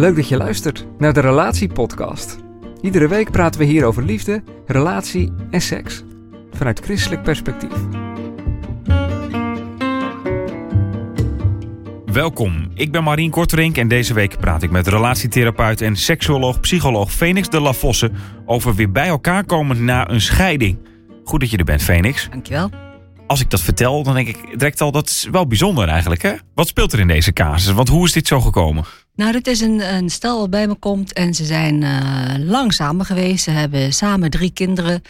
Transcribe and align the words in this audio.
Leuk 0.00 0.16
dat 0.16 0.28
je 0.28 0.36
luistert 0.36 0.86
naar 0.98 1.12
de 1.12 1.20
Relatiepodcast. 1.20 2.38
Iedere 2.80 3.08
week 3.08 3.30
praten 3.30 3.60
we 3.60 3.66
hier 3.66 3.84
over 3.84 4.02
liefde, 4.02 4.42
relatie 4.66 5.32
en 5.50 5.60
seks. 5.60 6.02
Vanuit 6.52 6.80
christelijk 6.80 7.22
perspectief. 7.22 7.72
Welkom, 12.06 12.70
ik 12.74 12.92
ben 12.92 13.04
Marien 13.04 13.30
Korterink 13.30 13.76
en 13.76 13.88
deze 13.88 14.14
week 14.14 14.38
praat 14.38 14.62
ik 14.62 14.70
met 14.70 14.86
relatietherapeut 14.86 15.80
en 15.80 15.96
seksuoloog, 15.96 16.60
psycholoog 16.60 17.12
Phoenix 17.12 17.48
de 17.48 17.60
La 17.60 17.72
Fosse 17.72 18.10
over 18.46 18.74
weer 18.74 18.92
bij 18.92 19.08
elkaar 19.08 19.44
komen 19.44 19.84
na 19.84 20.10
een 20.10 20.20
scheiding. 20.20 20.78
Goed 21.24 21.40
dat 21.40 21.50
je 21.50 21.56
er 21.56 21.64
bent, 21.64 21.82
Phoenix. 21.82 22.28
Dankjewel. 22.30 22.70
Als 23.26 23.40
ik 23.40 23.50
dat 23.50 23.60
vertel, 23.60 24.02
dan 24.02 24.14
denk 24.14 24.28
ik 24.28 24.58
direct 24.58 24.80
al, 24.80 24.92
dat 24.92 25.08
is 25.08 25.28
wel 25.30 25.46
bijzonder 25.46 25.88
eigenlijk. 25.88 26.22
Hè? 26.22 26.32
Wat 26.54 26.68
speelt 26.68 26.92
er 26.92 26.98
in 27.00 27.08
deze 27.08 27.32
casus? 27.32 27.72
Want 27.72 27.88
hoe 27.88 28.06
is 28.06 28.12
dit 28.12 28.26
zo 28.26 28.40
gekomen? 28.40 28.84
Nou, 29.14 29.32
dit 29.32 29.46
is 29.46 29.60
een, 29.60 29.94
een 29.94 30.10
stel 30.10 30.38
wat 30.38 30.50
bij 30.50 30.66
me 30.66 30.74
komt 30.74 31.12
en 31.12 31.34
ze 31.34 31.44
zijn 31.44 31.82
uh, 31.82 32.34
lang 32.38 32.72
samen 32.72 33.06
geweest. 33.06 33.44
Ze 33.44 33.50
hebben 33.50 33.92
samen 33.92 34.30
drie 34.30 34.50
kinderen. 34.50 35.02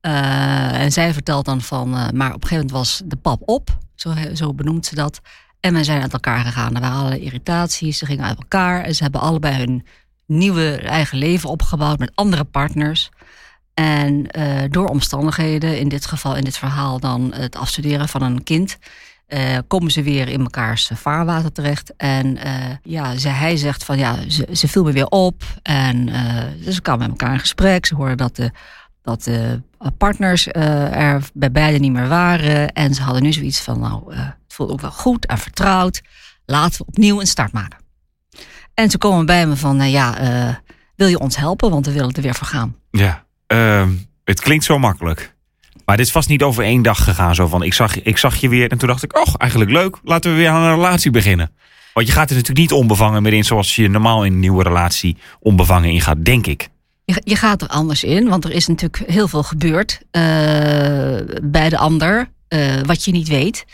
Uh, 0.00 0.80
en 0.80 0.92
zij 0.92 1.12
vertelt 1.12 1.44
dan 1.44 1.60
van, 1.60 1.94
uh, 1.94 2.08
maar 2.08 2.34
op 2.34 2.42
een 2.42 2.48
gegeven 2.48 2.66
moment 2.66 2.70
was 2.70 3.02
de 3.04 3.16
pap 3.16 3.42
op. 3.44 3.78
Zo, 3.94 4.12
zo 4.34 4.54
benoemt 4.54 4.86
ze 4.86 4.94
dat. 4.94 5.20
En 5.60 5.74
we 5.74 5.84
zijn 5.84 6.02
uit 6.02 6.12
elkaar 6.12 6.44
gegaan. 6.44 6.74
Er 6.74 6.80
waren 6.80 6.98
allerlei 6.98 7.22
irritaties, 7.22 7.98
ze 7.98 8.06
gingen 8.06 8.24
uit 8.24 8.38
elkaar. 8.38 8.82
En 8.82 8.94
ze 8.94 9.02
hebben 9.02 9.20
allebei 9.20 9.56
hun 9.56 9.86
nieuwe 10.26 10.76
eigen 10.76 11.18
leven 11.18 11.48
opgebouwd 11.48 11.98
met 11.98 12.12
andere 12.14 12.44
partners. 12.44 13.10
En 13.74 14.26
door 14.70 14.88
omstandigheden, 14.88 15.78
in 15.78 15.88
dit 15.88 16.06
geval 16.06 16.36
in 16.36 16.44
dit 16.44 16.56
verhaal 16.56 17.00
dan 17.00 17.32
het 17.34 17.56
afstuderen 17.56 18.08
van 18.08 18.22
een 18.22 18.42
kind, 18.42 18.78
uh, 19.28 19.58
komen 19.66 19.90
ze 19.90 20.02
weer 20.02 20.28
in 20.28 20.42
mekaars 20.42 20.90
vaarwater 20.94 21.52
terecht. 21.52 21.96
En 21.96 22.36
uh, 22.36 22.42
ja, 22.82 23.14
hij 23.16 23.56
zegt 23.56 23.84
van 23.84 23.98
ja, 23.98 24.16
ze, 24.28 24.48
ze 24.52 24.68
viel 24.68 24.84
me 24.84 24.92
weer 24.92 25.06
op. 25.06 25.42
En 25.62 26.08
ze 26.70 26.80
kwamen 26.82 27.00
met 27.00 27.10
elkaar 27.10 27.32
in 27.32 27.40
gesprek. 27.40 27.86
Ze 27.86 27.94
hoorden 27.94 28.16
dat 28.16 28.36
de, 28.36 28.50
dat 29.02 29.28
partners 29.98 30.46
er 30.46 31.22
bij 31.34 31.50
beiden 31.50 31.80
niet 31.80 31.92
meer 31.92 32.08
waren. 32.08 32.72
En 32.72 32.94
ze 32.94 33.02
hadden 33.02 33.22
nu 33.22 33.32
zoiets 33.32 33.60
van 33.60 33.80
nou, 33.80 34.14
het 34.14 34.34
voelt 34.48 34.70
ook 34.70 34.80
wel 34.80 34.90
goed 34.90 35.26
en 35.26 35.38
vertrouwd. 35.38 36.02
Laten 36.46 36.78
we 36.78 36.84
opnieuw 36.86 37.20
een 37.20 37.26
start 37.26 37.52
maken. 37.52 37.78
En 38.74 38.90
ze 38.90 38.98
komen 38.98 39.26
bij 39.26 39.46
me 39.46 39.56
van 39.56 39.90
ja, 39.90 40.14
wil 40.96 41.08
je 41.08 41.18
ons 41.18 41.36
helpen? 41.36 41.70
Want 41.70 41.86
we 41.86 41.92
willen 41.92 42.12
er 42.12 42.22
weer 42.22 42.34
voor 42.34 42.46
gaan. 42.46 42.76
Ja. 42.90 43.24
Uh, 43.48 43.88
het 44.24 44.40
klinkt 44.40 44.64
zo 44.64 44.78
makkelijk. 44.78 45.33
Maar 45.84 45.96
dit 45.96 46.06
is 46.06 46.12
vast 46.12 46.28
niet 46.28 46.42
over 46.42 46.64
één 46.64 46.82
dag 46.82 47.04
gegaan. 47.04 47.34
Zo 47.34 47.46
van, 47.46 47.62
ik 47.62 47.74
zag, 47.74 48.02
ik 48.02 48.18
zag 48.18 48.36
je 48.36 48.48
weer 48.48 48.70
en 48.70 48.78
toen 48.78 48.88
dacht 48.88 49.02
ik, 49.02 49.18
oh, 49.18 49.34
eigenlijk 49.38 49.70
leuk. 49.70 49.96
Laten 50.04 50.30
we 50.30 50.36
weer 50.36 50.48
aan 50.48 50.62
een 50.62 50.74
relatie 50.74 51.10
beginnen. 51.10 51.50
Want 51.94 52.06
je 52.06 52.12
gaat 52.12 52.30
er 52.30 52.36
natuurlijk 52.36 52.60
niet 52.60 52.72
onbevangen 52.72 53.22
meer 53.22 53.32
in 53.32 53.44
zoals 53.44 53.76
je 53.76 53.88
normaal 53.88 54.24
in 54.24 54.32
een 54.32 54.40
nieuwe 54.40 54.62
relatie 54.62 55.16
onbevangen 55.40 55.90
ingaat, 55.90 56.24
denk 56.24 56.46
ik. 56.46 56.68
Je, 57.04 57.36
gaat 57.36 57.62
er 57.62 57.68
anders 57.68 58.04
in, 58.04 58.28
want 58.28 58.44
er 58.44 58.50
is 58.50 58.66
natuurlijk 58.66 59.10
heel 59.10 59.28
veel 59.28 59.42
gebeurd 59.42 60.00
uh, 60.00 60.22
bij 61.42 61.68
de 61.68 61.78
ander, 61.78 62.28
uh, 62.48 62.80
wat 62.86 63.04
je 63.04 63.12
niet 63.12 63.28
weet. 63.28 63.64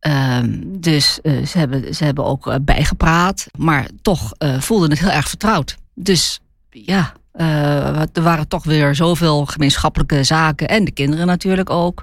Uh, 0.00 0.38
dus 0.64 1.18
uh, 1.22 1.46
ze, 1.46 1.58
hebben, 1.58 1.94
ze 1.94 2.04
hebben 2.04 2.24
ook 2.24 2.58
bijgepraat, 2.64 3.46
maar 3.58 3.88
toch 4.02 4.32
voelden 4.58 4.90
het 4.90 4.98
heel 4.98 5.10
erg 5.10 5.28
vertrouwd. 5.28 5.76
Dus 5.94 6.40
ja, 6.70 7.12
uh, 7.36 8.00
er 8.00 8.22
waren 8.22 8.48
toch 8.48 8.64
weer 8.64 8.94
zoveel 8.94 9.46
gemeenschappelijke 9.46 10.24
zaken 10.24 10.68
en 10.68 10.84
de 10.84 10.90
kinderen 10.90 11.26
natuurlijk 11.26 11.70
ook. 11.70 12.02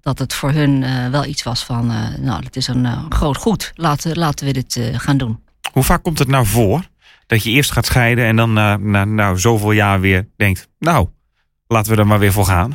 Dat 0.00 0.18
het 0.18 0.34
voor 0.34 0.50
hun 0.50 0.82
uh, 0.82 1.08
wel 1.08 1.24
iets 1.24 1.42
was 1.42 1.64
van, 1.64 1.90
uh, 1.90 2.16
nou, 2.18 2.44
het 2.44 2.56
is 2.56 2.66
een 2.66 3.06
groot 3.08 3.36
goed. 3.36 3.72
Laten, 3.74 4.18
laten 4.18 4.46
we 4.46 4.52
dit 4.52 4.80
gaan 4.92 5.16
doen. 5.16 5.42
Hoe 5.72 5.82
vaak 5.82 6.02
komt 6.02 6.18
het 6.18 6.28
nou 6.28 6.46
voor 6.46 6.82
dat 7.26 7.42
je 7.42 7.50
eerst 7.50 7.72
gaat 7.72 7.86
scheiden 7.86 8.24
en 8.24 8.36
dan 8.36 8.52
na, 8.52 8.76
na 8.76 9.04
nou, 9.04 9.38
zoveel 9.38 9.72
jaar 9.72 10.00
weer 10.00 10.28
denkt, 10.36 10.68
nou, 10.78 11.08
laten 11.66 11.92
we 11.92 11.98
er 11.98 12.06
maar 12.06 12.18
weer 12.18 12.32
voor 12.32 12.46
gaan? 12.46 12.74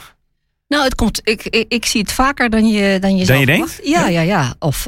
Nou, 0.67 0.83
het 0.83 0.95
komt, 0.95 1.21
ik, 1.23 1.43
ik, 1.43 1.65
ik 1.67 1.85
zie 1.85 2.01
het 2.01 2.11
vaker 2.11 2.49
dan 2.49 2.67
je, 2.67 2.99
dan 2.99 3.17
je, 3.17 3.25
dan 3.25 3.39
je 3.39 3.45
denkt. 3.45 3.79
Ja, 3.83 4.07
ja, 4.07 4.21
ja. 4.21 4.53
Of 4.59 4.87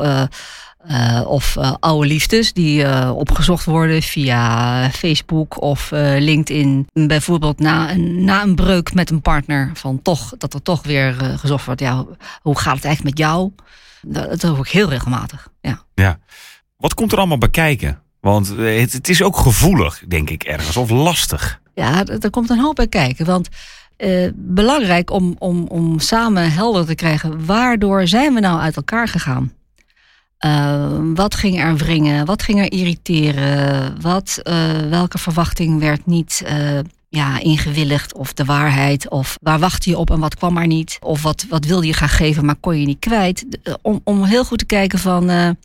uh, 0.89 1.21
of 1.27 1.55
uh, 1.55 1.73
oude 1.79 2.07
liefdes 2.07 2.53
die 2.53 2.83
uh, 2.83 3.11
opgezocht 3.15 3.65
worden 3.65 4.01
via 4.01 4.89
Facebook 4.89 5.61
of 5.61 5.89
LinkedIn. 6.17 6.87
Bijvoorbeeld 6.93 7.59
na 7.59 7.91
een, 7.91 8.23
na 8.23 8.41
een 8.41 8.55
breuk 8.55 8.93
met 8.93 9.09
een 9.09 9.21
partner. 9.21 9.71
Van 9.73 10.01
toch, 10.01 10.33
dat 10.37 10.53
er 10.53 10.61
toch 10.61 10.83
weer 10.83 11.13
gezocht 11.13 11.65
wordt. 11.65 11.81
Ja, 11.81 12.05
hoe 12.41 12.59
gaat 12.59 12.75
het 12.75 12.85
eigenlijk 12.85 13.17
met 13.17 13.27
jou? 13.27 13.51
Dat, 14.01 14.29
dat 14.29 14.55
hoor 14.55 14.65
ik 14.65 14.71
heel 14.71 14.89
regelmatig. 14.89 15.47
Ja. 15.61 15.83
ja. 15.93 16.19
Wat 16.77 16.93
komt 16.93 17.11
er 17.11 17.17
allemaal 17.17 17.37
bij 17.37 17.49
kijken? 17.49 18.01
Want 18.19 18.47
het, 18.57 18.93
het 18.93 19.09
is 19.09 19.21
ook 19.21 19.37
gevoelig, 19.37 20.03
denk 20.07 20.29
ik, 20.29 20.43
ergens. 20.43 20.77
Of 20.77 20.89
lastig. 20.89 21.59
Ja, 21.73 22.05
er 22.05 22.29
komt 22.29 22.49
een 22.49 22.59
hoop 22.59 22.75
bij 22.75 22.87
kijken. 22.87 23.25
Want 23.25 23.49
belangrijk 24.35 25.11
om, 25.11 25.35
om, 25.39 25.67
om 25.67 25.99
samen 25.99 26.51
helder 26.51 26.85
te 26.85 26.95
krijgen... 26.95 27.45
waardoor 27.45 28.07
zijn 28.07 28.33
we 28.33 28.39
nou 28.39 28.59
uit 28.59 28.75
elkaar 28.75 29.07
gegaan? 29.07 29.51
Uh, 30.45 30.97
wat 31.13 31.35
ging 31.35 31.59
er 31.59 31.77
wringen? 31.77 32.25
Wat 32.25 32.43
ging 32.43 32.59
er 32.59 32.71
irriteren? 32.71 34.01
Wat, 34.01 34.39
uh, 34.43 34.79
welke 34.89 35.17
verwachting 35.17 35.79
werd 35.79 36.05
niet 36.05 36.43
uh, 36.45 36.79
ja, 37.09 37.39
ingewilligd? 37.39 38.13
Of 38.13 38.33
de 38.33 38.45
waarheid? 38.45 39.09
Of 39.09 39.37
waar 39.41 39.59
wachtte 39.59 39.89
je 39.89 39.97
op 39.97 40.11
en 40.11 40.19
wat 40.19 40.35
kwam 40.35 40.57
er 40.57 40.67
niet? 40.67 40.97
Of 41.01 41.21
wat, 41.21 41.45
wat 41.49 41.65
wilde 41.65 41.87
je 41.87 41.93
gaan 41.93 42.09
geven, 42.09 42.45
maar 42.45 42.55
kon 42.55 42.79
je 42.79 42.85
niet 42.85 42.99
kwijt? 42.99 43.45
Om, 43.81 44.01
om 44.03 44.23
heel 44.23 44.45
goed 44.45 44.57
te 44.57 44.65
kijken 44.65 44.99
van 44.99 45.55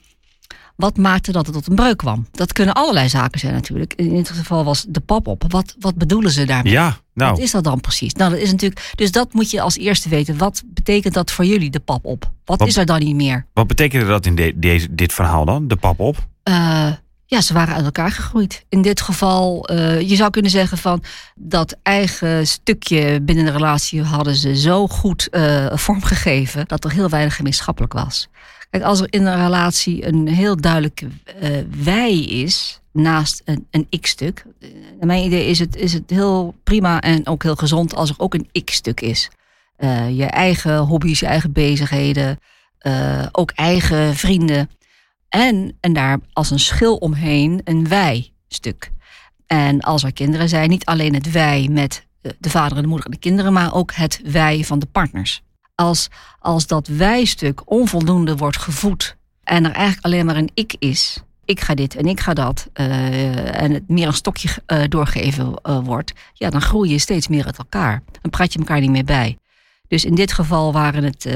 wat 0.76 0.96
maakte 0.96 1.32
dat 1.32 1.46
het 1.46 1.54
tot 1.54 1.68
een 1.68 1.74
breuk 1.74 1.96
kwam? 1.96 2.26
Dat 2.32 2.52
kunnen 2.52 2.74
allerlei 2.74 3.08
zaken 3.08 3.40
zijn 3.40 3.52
natuurlijk. 3.52 3.94
In 3.94 4.14
dit 4.14 4.30
geval 4.30 4.64
was 4.64 4.84
de 4.88 5.00
pap 5.00 5.26
op. 5.26 5.44
Wat, 5.48 5.74
wat 5.78 5.94
bedoelen 5.94 6.30
ze 6.30 6.44
daarmee? 6.44 6.72
Ja, 6.72 6.96
nou. 7.16 7.30
Wat 7.30 7.40
is 7.40 7.50
dat 7.50 7.64
dan 7.64 7.80
precies? 7.80 8.12
Nou, 8.12 8.30
dat 8.30 8.40
is 8.40 8.50
natuurlijk. 8.50 8.92
Dus 8.94 9.12
dat 9.12 9.32
moet 9.32 9.50
je 9.50 9.60
als 9.60 9.76
eerste 9.76 10.08
weten. 10.08 10.38
Wat 10.38 10.62
betekent 10.66 11.14
dat 11.14 11.30
voor 11.30 11.44
jullie, 11.44 11.70
de 11.70 11.80
pap 11.80 12.04
op? 12.04 12.30
Wat, 12.44 12.58
wat 12.58 12.68
is 12.68 12.76
er 12.76 12.86
dan 12.86 12.98
niet 12.98 13.16
meer? 13.16 13.46
Wat 13.52 13.66
betekende 13.66 14.06
dat 14.06 14.26
in 14.26 14.34
de, 14.34 14.52
deze, 14.56 14.94
dit 14.94 15.12
verhaal 15.12 15.44
dan, 15.44 15.68
de 15.68 15.76
pap 15.76 16.00
op? 16.00 16.16
Uh, 16.48 16.88
ja, 17.26 17.40
ze 17.40 17.54
waren 17.54 17.74
uit 17.74 17.84
elkaar 17.84 18.10
gegroeid. 18.10 18.64
In 18.68 18.82
dit 18.82 19.00
geval, 19.00 19.70
uh, 19.70 20.00
je 20.00 20.16
zou 20.16 20.30
kunnen 20.30 20.50
zeggen 20.50 20.78
van 20.78 21.02
dat 21.34 21.76
eigen 21.82 22.46
stukje 22.46 23.20
binnen 23.20 23.44
de 23.44 23.50
relatie 23.50 24.02
hadden 24.02 24.34
ze 24.34 24.56
zo 24.56 24.86
goed 24.86 25.28
uh, 25.30 25.66
vormgegeven 25.72 26.66
dat 26.66 26.84
er 26.84 26.92
heel 26.92 27.08
weinig 27.08 27.36
gemeenschappelijk 27.36 27.92
was. 27.92 28.28
Kijk, 28.70 28.84
als 28.84 29.00
er 29.00 29.06
in 29.10 29.26
een 29.26 29.42
relatie 29.44 30.06
een 30.06 30.28
heel 30.28 30.56
duidelijk 30.56 31.02
uh, 31.02 31.58
wij 31.84 32.18
is, 32.18 32.80
naast 32.92 33.42
een, 33.44 33.66
een 33.70 33.86
ik-stuk. 33.88 34.44
Naar 34.98 35.06
mijn 35.06 35.24
idee 35.24 35.46
is 35.46 35.58
het, 35.58 35.76
is 35.76 35.92
het 35.92 36.10
heel 36.10 36.54
prima 36.64 37.00
en 37.00 37.26
ook 37.26 37.42
heel 37.42 37.56
gezond 37.56 37.94
als 37.94 38.10
er 38.10 38.14
ook 38.18 38.34
een 38.34 38.48
ik-stuk 38.52 39.00
is. 39.00 39.30
Uh, 39.78 40.16
je 40.16 40.24
eigen 40.24 40.78
hobby's, 40.78 41.20
je 41.20 41.26
eigen 41.26 41.52
bezigheden, 41.52 42.38
ook 43.32 43.50
eigen 43.50 44.14
vrienden. 44.14 44.70
En, 45.28 45.76
en 45.80 45.92
daar 45.92 46.18
als 46.32 46.50
een 46.50 46.58
schil 46.58 46.96
omheen 46.96 47.60
een 47.64 47.88
wij-stuk. 47.88 48.92
En 49.46 49.80
als 49.80 50.02
er 50.02 50.12
kinderen 50.12 50.48
zijn, 50.48 50.68
niet 50.68 50.84
alleen 50.84 51.14
het 51.14 51.30
wij 51.30 51.68
met 51.70 52.06
de 52.38 52.50
vader 52.50 52.76
en 52.76 52.82
de 52.82 52.88
moeder 52.88 53.06
en 53.06 53.12
de 53.12 53.18
kinderen, 53.18 53.52
maar 53.52 53.74
ook 53.74 53.92
het 53.92 54.20
wij 54.24 54.64
van 54.64 54.78
de 54.78 54.86
partners 54.86 55.42
als, 55.76 56.08
als 56.38 56.66
dat 56.66 56.86
wij-stuk 56.86 57.70
onvoldoende 57.70 58.36
wordt 58.36 58.58
gevoed 58.58 59.16
en 59.44 59.64
er 59.64 59.72
eigenlijk 59.72 60.04
alleen 60.04 60.26
maar 60.26 60.36
een 60.36 60.50
ik 60.54 60.74
is. 60.78 61.20
Ik 61.44 61.60
ga 61.60 61.74
dit 61.74 61.96
en 61.96 62.06
ik 62.06 62.20
ga 62.20 62.34
dat. 62.34 62.68
Uh, 62.74 63.62
en 63.62 63.72
het 63.72 63.88
meer 63.88 64.06
een 64.06 64.12
stokje 64.12 64.48
uh, 64.66 64.82
doorgegeven 64.88 65.60
uh, 65.62 65.78
wordt. 65.78 66.12
Ja, 66.32 66.50
dan 66.50 66.60
groei 66.60 66.90
je 66.90 66.98
steeds 66.98 67.28
meer 67.28 67.44
uit 67.44 67.58
elkaar. 67.58 68.02
Dan 68.20 68.30
praat 68.30 68.52
je 68.52 68.58
elkaar 68.58 68.80
niet 68.80 68.90
meer 68.90 69.04
bij. 69.04 69.38
Dus 69.88 70.04
in 70.04 70.14
dit 70.14 70.32
geval 70.32 70.72
waren 70.72 71.04
het 71.04 71.28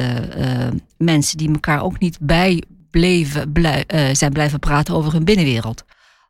mensen 0.96 1.38
die 1.38 1.52
elkaar 1.52 1.82
ook 1.82 1.98
niet 1.98 2.18
bij 2.20 2.62
bleven, 2.90 3.52
zijn 4.12 4.32
blijven 4.32 4.58
praten 4.58 4.94
over 4.94 5.12
hun 5.12 5.24
binnenwereld. 5.24 5.84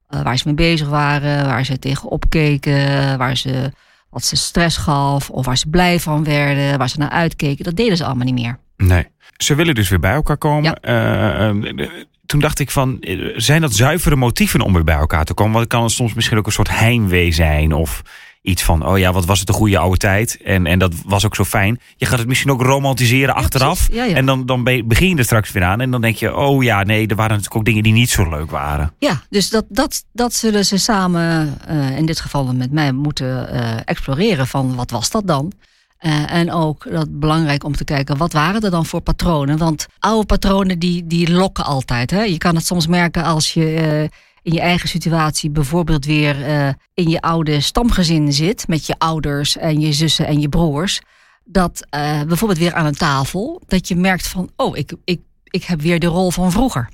waar 0.09 0.39
ze 0.39 0.43
mee 0.47 0.55
bezig 0.55 0.89
waren, 0.89 1.47
waar 1.47 1.65
ze 1.65 1.79
tegenop 1.79 2.25
keken, 2.29 3.19
waar 3.19 3.37
ze 3.37 3.73
wat 4.11 4.25
ze 4.25 4.37
stress 4.37 4.77
gaf 4.77 5.31
of 5.31 5.47
waar 5.47 5.59
ze 5.59 5.69
blij 5.69 6.01
van 6.01 6.25
werden, 6.25 6.79
waar 6.79 6.89
ze 6.89 6.99
naar 6.99 7.11
uitkeken. 7.11 7.65
Dat 7.65 7.77
deden 7.77 7.97
ze 7.97 8.05
allemaal 8.05 8.25
niet 8.25 8.35
meer. 8.35 8.59
Nee. 8.77 9.07
Ze 9.37 9.55
willen 9.55 9.75
dus 9.75 9.89
weer 9.89 10.01
bij 10.01 10.13
elkaar 10.13 10.39
komen. 10.39 10.79
Ja. 10.81 11.53
Uh, 11.53 11.87
toen 12.27 12.41
dacht 12.41 12.59
ik 12.59 12.71
van, 12.71 13.01
eh, 13.01 13.19
zijn 13.37 13.61
dat 13.61 13.75
zuivere 13.75 14.17
motieven 14.17 14.61
om 14.61 14.73
weer 14.73 14.85
bij 14.85 14.95
elkaar 14.95 15.25
te 15.25 15.35
komen? 15.35 15.53
Want 15.53 15.65
het 15.65 15.79
kan 15.79 15.91
soms 15.91 16.15
misschien 16.15 16.39
ook 16.39 16.47
een 16.47 16.53
soort 16.53 16.79
heimwee 16.79 17.33
zijn 17.33 17.73
of 17.73 18.03
iets 18.43 18.63
van, 18.63 18.87
oh 18.87 18.99
ja, 18.99 19.13
wat 19.13 19.25
was 19.25 19.41
het 19.41 19.49
een 19.49 19.55
goede 19.55 19.79
oude 19.79 19.97
tijd. 19.97 20.43
En, 20.43 20.67
en 20.67 20.79
dat 20.79 20.95
was 21.05 21.27
ook 21.27 21.35
zo 21.35 21.45
fijn. 21.45 21.81
Je 21.97 22.07
gaat 22.07 22.19
het 22.19 22.29
misschien 22.29 22.51
ook 22.51 22.63
romantiseren 22.63 23.35
achteraf. 23.35 23.89
Ja, 23.93 24.05
ja. 24.05 24.15
En 24.15 24.27
dan, 24.27 24.47
dan 24.47 24.65
be- 24.65 24.85
begin 24.85 25.09
je 25.09 25.17
er 25.17 25.25
straks 25.25 25.53
weer 25.53 25.63
aan. 25.63 25.81
En 25.81 25.91
dan 25.91 26.01
denk 26.01 26.17
je, 26.17 26.37
oh 26.37 26.63
ja, 26.63 26.83
nee, 26.83 27.07
er 27.07 27.17
waren 27.17 27.31
natuurlijk 27.31 27.57
ook 27.57 27.65
dingen 27.65 27.83
die 27.83 27.93
niet 27.93 28.11
zo 28.11 28.29
leuk 28.29 28.51
waren. 28.51 28.93
Ja, 28.99 29.23
dus 29.31 29.51
dat, 29.51 29.65
dat, 29.69 30.05
dat 30.13 30.35
zullen 30.35 30.65
ze 30.65 30.77
samen, 30.77 31.59
eh, 31.67 31.97
in 31.97 32.07
dit 32.07 32.21
geval 32.21 32.55
met 32.55 32.73
mij, 32.73 32.93
moeten 32.93 33.49
eh, 33.49 33.77
exploreren 33.85 34.47
van 34.47 34.75
wat 34.75 34.91
was 34.91 35.11
dat 35.11 35.27
dan? 35.27 35.53
Eh, 35.99 36.33
en 36.33 36.53
ook 36.53 36.87
dat 36.91 37.21
belangrijk 37.21 37.65
om 37.65 37.77
te 37.77 37.85
kijken, 37.85 38.17
wat 38.17 38.33
waren 38.33 38.63
er 38.63 38.71
dan 38.71 38.87
voor 38.87 39.01
patronen? 39.01 39.59
Want 39.59 39.87
oude 39.99 40.27
patronen 40.27 40.79
die, 40.79 41.07
die 41.07 41.33
lokken 41.33 41.65
altijd. 41.65 42.11
Hè? 42.11 42.23
Je 42.23 42.39
kan 42.39 42.55
het 42.55 42.67
soms 42.67 42.87
merken 42.87 43.25
als 43.25 43.53
je 43.53 44.09
in 44.43 44.53
je 44.53 44.61
eigen 44.61 44.89
situatie 44.89 45.51
bijvoorbeeld 45.51 46.05
weer 46.05 46.45
eh, 46.45 46.69
in 46.95 47.09
je 47.09 47.21
oude 47.21 47.61
stamgezin 47.61 48.33
zit 48.33 48.69
met 48.69 48.87
je 48.87 48.95
ouders 48.99 49.57
en 49.57 49.81
je 49.81 49.93
zussen 49.93 50.27
en 50.27 50.41
je 50.41 50.49
broers. 50.49 51.01
Dat 51.45 51.87
eh, 51.91 52.23
bijvoorbeeld 52.23 52.61
weer 52.61 52.75
aan 52.75 52.87
een 52.87 52.95
tafel, 52.95 53.63
dat 53.67 53.89
je 53.89 53.97
merkt 53.97 54.29
van, 54.29 54.51
oh, 54.57 54.77
ik, 54.77 54.93
ik, 55.05 55.21
ik 55.45 55.65
heb 55.65 55.81
weer 55.81 55.99
de 55.99 56.07
rol 56.07 56.31
van 56.31 56.53
vroeger. 56.53 56.89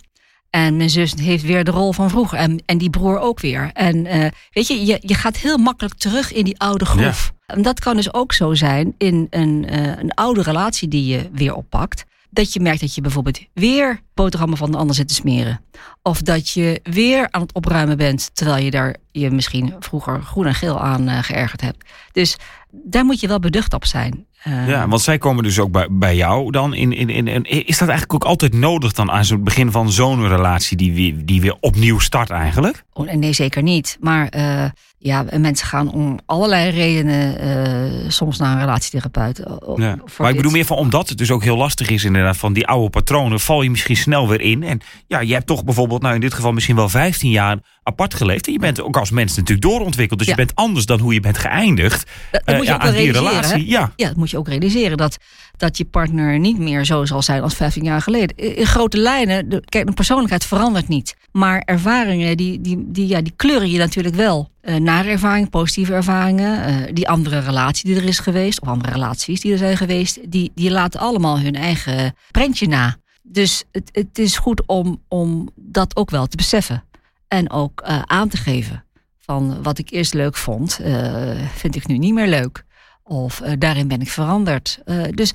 En 0.51 0.77
mijn 0.77 0.91
zus 0.91 1.15
heeft 1.15 1.45
weer 1.45 1.65
de 1.65 1.71
rol 1.71 1.93
van 1.93 2.11
vroeger. 2.11 2.39
En, 2.39 2.63
en 2.67 2.79
die 2.79 2.91
broer 2.91 3.19
ook 3.19 3.41
weer. 3.41 3.71
En 3.73 4.07
eh, 4.07 4.31
weet 4.51 4.67
je, 4.67 4.87
je, 4.87 4.99
je 5.01 5.15
gaat 5.15 5.37
heel 5.37 5.59
makkelijk 5.59 5.95
terug 5.95 6.33
in 6.33 6.45
die 6.45 6.59
oude 6.59 6.85
groef. 6.85 7.33
En 7.47 7.63
dat 7.63 7.81
kan 7.81 7.97
dus 7.97 8.15
ook 8.15 8.33
zo 8.33 8.55
zijn 8.55 8.95
in 8.99 9.27
een, 9.31 9.67
een 10.01 10.15
oude 10.15 10.43
relatie 10.43 10.89
die 10.89 11.07
je 11.07 11.31
weer 11.33 11.55
oppakt. 11.55 12.05
Dat 12.31 12.53
je 12.53 12.61
merkt 12.61 12.81
dat 12.81 12.95
je 12.95 13.01
bijvoorbeeld 13.01 13.41
weer 13.55 14.01
boterhammen 14.15 14.59
van 14.59 14.71
de 14.71 14.77
ander 14.77 14.95
zit 14.97 15.09
te 15.09 15.15
smeren. 15.15 15.61
Of 16.03 16.23
dat 16.23 16.49
je 16.51 16.81
weer 16.83 17.29
aan 17.31 17.41
het 17.41 17.53
opruimen 17.55 17.97
bent. 17.97 18.31
Terwijl 18.33 18.65
je 18.65 18.71
daar 18.71 18.97
je 19.13 19.31
misschien 19.31 19.75
vroeger 19.79 20.23
groen 20.23 20.47
en 20.47 20.55
geel 20.55 20.81
aan 20.81 21.09
eh, 21.09 21.19
geërgerd 21.23 21.61
hebt. 21.61 21.85
Dus 22.13 22.37
daar 22.71 23.05
moet 23.05 23.21
je 23.21 23.29
wel 23.29 23.39
beducht 23.41 23.75
op 23.75 23.85
zijn. 23.85 24.27
Eh, 24.43 24.69
Ja, 24.69 24.89
want 24.89 25.03
zij 25.03 25.19
komen 25.19 25.43
dus 25.45 25.59
ook 25.59 25.71
bij, 25.71 25.89
bij 25.91 26.17
jou 26.17 26.51
dan. 26.51 26.75
In, 26.75 26.93
in, 26.93 27.09
in, 27.09 27.27
in- 27.29 27.45
is 27.67 27.79
dat 27.79 27.89
eigenlijk 27.89 28.15
ook 28.15 28.31
altijd 28.31 28.55
nodig 28.55 28.93
dan 28.93 29.11
aan 29.11 29.25
zo'n 29.25 29.45
begin 29.45 29.71
van 29.71 29.91
zo'n 29.93 30.29
relatie 30.29 30.77
die 30.77 30.93
weer, 30.93 31.25
die 31.27 31.41
weer 31.41 31.57
opnieuw 31.61 31.99
start 31.99 32.31
eigenlijk? 32.31 32.85
Oh, 32.93 33.13
nee, 33.13 33.33
zeker 33.33 33.63
niet. 33.63 33.97
Maar 34.01 34.29
eh, 34.29 34.65
ja, 35.07 35.25
mensen 35.39 35.67
gaan 35.67 35.93
om 35.93 36.19
allerlei 36.27 36.71
redenen 36.71 37.39
eh, 37.39 38.11
soms 38.11 38.39
naar 38.39 38.53
een 38.53 38.61
relatietherapeut. 38.61 39.43
Ja. 39.77 39.97
voor 40.05 40.15
Maar 40.19 40.31
ik 40.31 40.37
bedoel 40.37 40.53
meer 40.53 40.65
van 40.65 40.77
omdat 40.77 41.09
het 41.09 41.19
dus 41.19 41.31
ook 41.31 41.43
heel 41.43 41.57
lastig 41.57 41.89
is 41.89 42.05
inderdaad 42.05 42.37
van 42.37 42.53
die 42.53 42.67
oude 42.67 42.91
patronen 42.91 43.41
val 43.41 43.63
je 43.63 43.71
misschien 43.71 43.97
snel 43.97 44.29
weer 44.29 44.41
in. 44.41 44.63
En 44.63 44.81
ja, 45.07 45.21
je 45.21 45.33
hebt 45.33 45.47
toch 45.47 45.65
bijvoorbeeld 45.65 46.03
nou 46.03 46.15
in 46.15 46.21
dit 46.21 46.35
geval 46.35 46.53
misschien 46.53 46.77
wel 46.77 46.89
15 46.89 47.31
jaar 47.31 47.59
apart 47.87 48.15
geleefd. 48.15 48.47
En 48.47 48.53
je 48.53 48.59
bent 48.59 48.81
ook 48.83 48.97
als 48.97 49.11
mens 49.11 49.37
natuurlijk 49.37 49.67
doorontwikkeld. 49.69 50.19
Dus 50.19 50.29
Ja. 50.29 50.35
je 50.37 50.45
bent 50.45 50.55
anders 50.59 50.87
dan 50.87 51.01
hoe 51.01 51.15
je 51.15 51.21
bent 51.21 51.39
geëindigd. 51.39 52.07
Dat, 52.31 52.31
dat 52.31 52.43
eh, 52.45 52.55
moet 52.57 52.65
je 52.65 52.71
ja, 52.71 52.77
ook 52.77 52.83
aan 52.85 52.93
die 52.95 53.07
hè? 53.07 53.13
relatie. 53.13 53.69
Ja. 53.69 53.93
Ja, 53.97 54.07
dat 54.09 54.17
moet 54.17 54.31
je 54.31 54.39
ook 54.39 54.49
realiseren. 54.49 54.97
Dat, 54.97 55.17
dat 55.57 55.77
je 55.79 55.85
partner 55.85 56.39
niet 56.39 56.59
meer 56.59 56.85
zo 56.85 57.05
zal 57.05 57.23
zijn 57.23 57.43
als 57.43 57.55
15 57.55 57.85
jaar 57.85 58.03
geleden. 58.03 58.37
In 58.57 58.67
grote 58.67 58.97
lijnen, 58.99 59.49
de, 59.49 59.63
kijk, 59.65 59.89
een 59.89 59.95
persoonlijkheid 59.95 60.45
verandert 60.45 60.89
niet. 60.89 61.17
Maar 61.33 61.63
ervaringen, 61.65 62.37
die, 62.37 62.61
die, 62.61 62.85
die, 62.87 63.07
ja, 63.07 63.21
die 63.23 63.33
kleuren 63.37 63.71
je 63.71 63.79
natuurlijk 63.79 64.15
wel. 64.15 64.51
Eh 64.61 64.75
nare 64.77 65.09
ervaringen, 65.11 65.51
positieve 65.51 65.93
ervaringen. 65.95 66.65
eh, 66.65 66.95
die 66.95 67.09
andere 67.09 67.39
relatie 67.39 67.85
die 67.85 67.97
er 68.03 68.09
is 68.09 68.19
geweest. 68.19 68.61
Of 68.61 68.69
andere 68.69 68.93
relaties 68.93 69.41
die 69.41 69.53
er 69.53 69.59
zijn 69.59 69.77
geweest. 69.77 70.19
Die, 70.31 70.51
die 70.55 70.71
laten 70.71 71.01
allemaal 71.01 71.41
hun 71.41 71.55
eigen 71.55 72.15
prentje 72.31 72.67
na. 72.69 72.97
Dus 73.23 73.65
het, 73.73 73.89
het 73.93 74.19
is 74.19 74.37
goed 74.39 74.63
om, 74.67 75.03
om 75.09 75.49
dat 75.57 75.97
ook 75.97 76.11
wel 76.11 76.27
te 76.27 76.37
beseffen. 76.37 76.85
En 77.29 77.51
ook 77.51 77.81
eh, 77.81 78.03
aan 78.03 78.29
te 78.29 78.37
geven. 78.37 78.85
Van 79.19 79.63
wat 79.63 79.79
ik 79.79 79.91
eerst 79.91 80.15
leuk 80.15 80.37
vond, 80.37 80.79
eh, 80.79 81.49
vind 81.55 81.77
ik 81.77 81.87
nu 81.87 81.99
niet 81.99 82.15
meer 82.15 82.29
leuk. 82.29 82.65
Of 83.03 83.41
eh, 83.41 83.53
daarin 83.59 83.89
ben 83.89 84.01
ik 84.01 84.11
veranderd. 84.11 84.79
Dus 85.11 85.33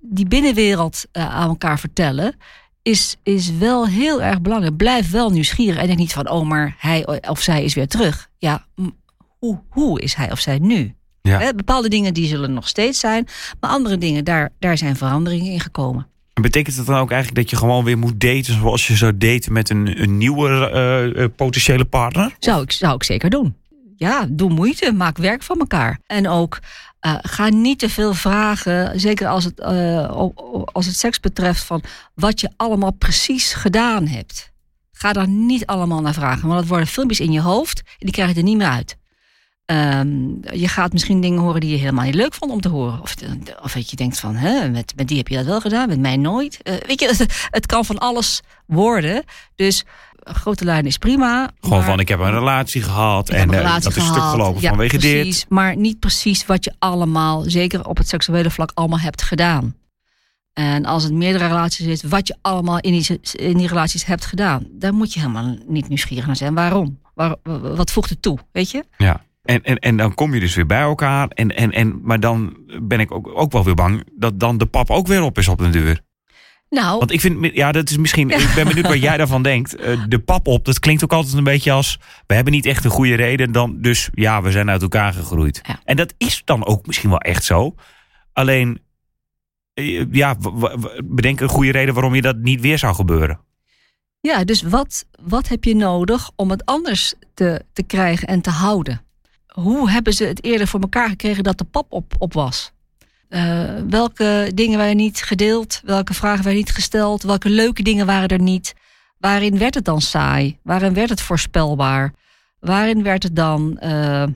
die 0.00 0.26
binnenwereld 0.26 1.04
aan 1.12 1.48
elkaar 1.48 1.78
vertellen 1.78 2.36
is, 2.82 3.16
is 3.22 3.56
wel 3.56 3.86
heel 3.86 4.22
erg 4.22 4.40
belangrijk. 4.40 4.76
Blijf 4.76 5.10
wel 5.10 5.30
nieuwsgierig 5.30 5.80
en 5.80 5.86
denk 5.86 5.98
niet 5.98 6.12
van, 6.12 6.30
oh, 6.30 6.46
maar 6.46 6.74
hij 6.78 7.20
of 7.28 7.40
zij 7.40 7.64
is 7.64 7.74
weer 7.74 7.88
terug. 7.88 8.28
Ja, 8.38 8.66
hoe, 9.38 9.60
hoe 9.68 10.00
is 10.00 10.14
hij 10.14 10.32
of 10.32 10.40
zij 10.40 10.58
nu? 10.58 10.94
Ja. 11.22 11.52
Bepaalde 11.54 11.88
dingen 11.88 12.14
die 12.14 12.26
zullen 12.26 12.52
nog 12.52 12.68
steeds 12.68 13.00
zijn, 13.00 13.26
maar 13.60 13.70
andere 13.70 13.98
dingen, 13.98 14.24
daar, 14.24 14.50
daar 14.58 14.78
zijn 14.78 14.96
veranderingen 14.96 15.52
in 15.52 15.60
gekomen. 15.60 16.08
En 16.34 16.42
betekent 16.42 16.76
dat 16.76 16.86
dan 16.86 16.98
ook 16.98 17.10
eigenlijk 17.10 17.40
dat 17.40 17.50
je 17.50 17.56
gewoon 17.56 17.84
weer 17.84 17.98
moet 17.98 18.20
daten 18.20 18.54
zoals 18.54 18.86
je 18.86 18.96
zou 18.96 19.16
daten 19.16 19.52
met 19.52 19.70
een, 19.70 20.02
een 20.02 20.18
nieuwe 20.18 20.48
eh, 20.48 21.22
eh, 21.22 21.30
potentiële 21.36 21.84
partner? 21.84 22.34
Zou 22.38 22.62
ik, 22.62 22.72
zou 22.72 22.94
ik 22.94 23.02
zeker 23.02 23.30
doen. 23.30 23.56
Ja, 23.96 24.26
doe 24.30 24.50
moeite, 24.50 24.92
maak 24.92 25.16
werk 25.16 25.42
van 25.42 25.58
elkaar. 25.58 25.98
En 26.06 26.28
ook 26.28 26.58
eh, 27.00 27.14
ga 27.20 27.48
niet 27.48 27.78
te 27.78 27.88
veel 27.88 28.14
vragen, 28.14 29.00
zeker 29.00 29.28
als 29.28 29.44
het, 29.44 29.62
als 30.72 30.86
het 30.86 30.96
seks 30.96 31.20
betreft, 31.20 31.64
van 31.64 31.82
wat 32.14 32.40
je 32.40 32.50
allemaal 32.56 32.92
precies 32.92 33.52
gedaan 33.52 34.06
hebt. 34.06 34.52
Ga 34.92 35.12
daar 35.12 35.28
niet 35.28 35.66
allemaal 35.66 36.00
naar 36.00 36.14
vragen, 36.14 36.48
want 36.48 36.60
het 36.60 36.68
worden 36.68 36.86
filmpjes 36.86 37.20
in 37.20 37.32
je 37.32 37.40
hoofd 37.40 37.78
en 37.78 37.96
die 37.98 38.10
krijg 38.10 38.30
je 38.30 38.36
er 38.36 38.42
niet 38.42 38.56
meer 38.56 38.66
uit. 38.66 38.96
Ehm, 39.64 40.08
je 40.52 40.68
gaat 40.68 40.92
misschien 40.92 41.20
dingen 41.20 41.40
horen 41.40 41.60
die 41.60 41.70
je 41.70 41.76
helemaal 41.76 42.04
niet 42.04 42.14
leuk 42.14 42.34
vond 42.34 42.52
om 42.52 42.60
te 42.60 42.68
horen. 42.68 43.00
Of, 43.00 43.14
of 43.62 43.72
dat 43.72 43.90
je 43.90 43.96
denkt 43.96 44.20
van, 44.20 44.34
hè, 44.34 44.68
met, 44.68 44.92
met 44.96 45.08
die 45.08 45.16
heb 45.16 45.28
je 45.28 45.36
dat 45.36 45.44
wel 45.46 45.60
gedaan, 45.60 45.88
met 45.88 46.00
mij 46.00 46.16
nooit. 46.16 46.62
Eh, 46.62 46.74
weet 46.86 47.00
je, 47.00 47.06
het, 47.16 47.48
het 47.50 47.66
kan 47.66 47.84
van 47.84 47.98
alles 47.98 48.40
worden. 48.66 49.24
Dus 49.54 49.84
grote 50.16 50.64
lijn 50.64 50.86
is 50.86 50.98
prima. 50.98 51.50
Gewoon 51.60 51.78
maar- 51.78 51.86
van 51.86 52.00
ik 52.00 52.08
heb 52.08 52.18
een 52.18 52.30
relatie 52.30 52.82
gehad 52.82 53.28
en 53.28 53.50
eh, 53.50 53.58
relatie 53.58 53.82
dat 53.82 53.96
is 53.96 54.06
stuk 54.06 54.22
gelopen 54.22 54.60
Ja, 54.60 54.68
vanwege 54.68 54.98
dit. 54.98 55.46
Maar 55.48 55.76
niet 55.76 55.98
precies 55.98 56.46
wat 56.46 56.64
je 56.64 56.72
allemaal, 56.78 57.42
zeker 57.42 57.86
op 57.86 57.96
het 57.96 58.08
seksuele 58.08 58.50
vlak, 58.50 58.70
allemaal 58.74 58.98
hebt 58.98 59.22
gedaan. 59.22 59.74
En 60.52 60.84
als 60.84 61.02
het 61.02 61.12
meerdere 61.12 61.46
relaties 61.46 61.86
is, 61.86 62.02
wat 62.02 62.26
je 62.26 62.36
allemaal 62.40 62.78
in 62.80 62.92
die, 62.92 63.20
in 63.32 63.56
die 63.56 63.68
relaties 63.68 64.04
hebt 64.04 64.24
gedaan. 64.24 64.66
Daar 64.70 64.94
moet 64.94 65.12
je 65.12 65.20
helemaal 65.20 65.56
niet 65.66 65.88
nieuwsgierig 65.88 66.26
naar 66.26 66.36
zijn. 66.36 66.54
Waarom? 66.54 67.00
Waar, 67.14 67.36
wat 67.74 67.90
voegt 67.90 68.10
het 68.10 68.22
toe, 68.22 68.38
weet 68.52 68.70
je? 68.70 68.84
Ja. 68.98 69.22
En, 69.44 69.62
en, 69.62 69.78
en 69.78 69.96
dan 69.96 70.14
kom 70.14 70.34
je 70.34 70.40
dus 70.40 70.54
weer 70.54 70.66
bij 70.66 70.80
elkaar. 70.80 71.28
En, 71.28 71.56
en, 71.56 71.70
en, 71.70 72.00
maar 72.02 72.20
dan 72.20 72.56
ben 72.82 73.00
ik 73.00 73.12
ook, 73.12 73.30
ook 73.34 73.52
wel 73.52 73.64
weer 73.64 73.74
bang 73.74 74.04
dat 74.12 74.40
dan 74.40 74.58
de 74.58 74.66
pap 74.66 74.90
ook 74.90 75.06
weer 75.06 75.22
op 75.22 75.38
is 75.38 75.48
op 75.48 75.58
de 75.58 75.70
deur. 75.70 76.00
Nou, 76.70 76.98
Want 76.98 77.12
ik 77.12 77.20
vind, 77.20 77.54
ja, 77.54 77.72
dat 77.72 77.90
is 77.90 77.96
misschien, 77.96 78.30
ik 78.30 78.52
ben 78.54 78.66
benieuwd 78.68 78.86
wat 78.86 79.00
jij 79.00 79.16
daarvan 79.16 79.42
denkt. 79.42 79.76
Eh, 79.76 80.00
de 80.08 80.18
pap 80.18 80.46
op, 80.46 80.64
dat 80.64 80.78
klinkt 80.78 81.04
ook 81.04 81.12
altijd 81.12 81.34
een 81.34 81.44
beetje 81.44 81.72
als, 81.72 81.98
we 82.26 82.34
hebben 82.34 82.52
niet 82.52 82.66
echt 82.66 82.84
een 82.84 82.90
goede 82.90 83.14
reden, 83.14 83.52
dan, 83.52 83.80
dus 83.80 84.08
ja, 84.14 84.42
we 84.42 84.50
zijn 84.50 84.70
uit 84.70 84.82
elkaar 84.82 85.12
gegroeid. 85.12 85.60
Ja. 85.62 85.80
En 85.84 85.96
dat 85.96 86.14
is 86.18 86.42
dan 86.44 86.66
ook 86.66 86.86
misschien 86.86 87.10
wel 87.10 87.18
echt 87.18 87.44
zo. 87.44 87.74
Alleen, 88.32 88.80
eh, 89.74 90.12
ja, 90.12 90.36
bedenk 91.04 91.40
een 91.40 91.48
goede 91.48 91.72
reden 91.72 91.94
waarom 91.94 92.14
je 92.14 92.22
dat 92.22 92.36
niet 92.36 92.60
weer 92.60 92.78
zou 92.78 92.94
gebeuren. 92.94 93.40
ja, 94.20 94.44
dus 94.44 94.62
wat, 94.62 95.04
wat 95.22 95.48
heb 95.48 95.64
je 95.64 95.74
nodig 95.74 96.30
om 96.36 96.50
het 96.50 96.64
anders 96.64 97.14
te, 97.34 97.64
te 97.72 97.82
krijgen 97.82 98.28
en 98.28 98.40
te 98.40 98.50
houden? 98.50 99.04
Hoe 99.60 99.90
hebben 99.90 100.12
ze 100.12 100.24
het 100.24 100.44
eerder 100.44 100.66
voor 100.66 100.80
elkaar 100.80 101.08
gekregen 101.08 101.44
dat 101.44 101.58
de 101.58 101.64
pap 101.64 101.92
op, 101.92 102.14
op 102.18 102.32
was? 102.32 102.72
Eh, 103.28 103.64
welke 103.88 104.50
dingen 104.54 104.78
waren 104.78 104.96
niet 104.96 105.22
gedeeld? 105.22 105.80
Welke 105.84 106.14
vragen 106.14 106.44
werden 106.44 106.62
niet 106.62 106.72
gesteld? 106.72 107.22
Welke 107.22 107.50
leuke 107.50 107.82
dingen 107.82 108.06
waren 108.06 108.28
er 108.28 108.40
niet? 108.40 108.74
Waarin 109.18 109.58
werd 109.58 109.74
het 109.74 109.84
dan 109.84 110.00
saai? 110.00 110.58
Waarin 110.62 110.94
werd 110.94 111.08
het 111.08 111.20
voorspelbaar? 111.20 112.12
Waarin 112.60 113.02
werd 113.02 113.22
het 113.22 113.36
dan 113.36 113.78
eh, 113.78 114.26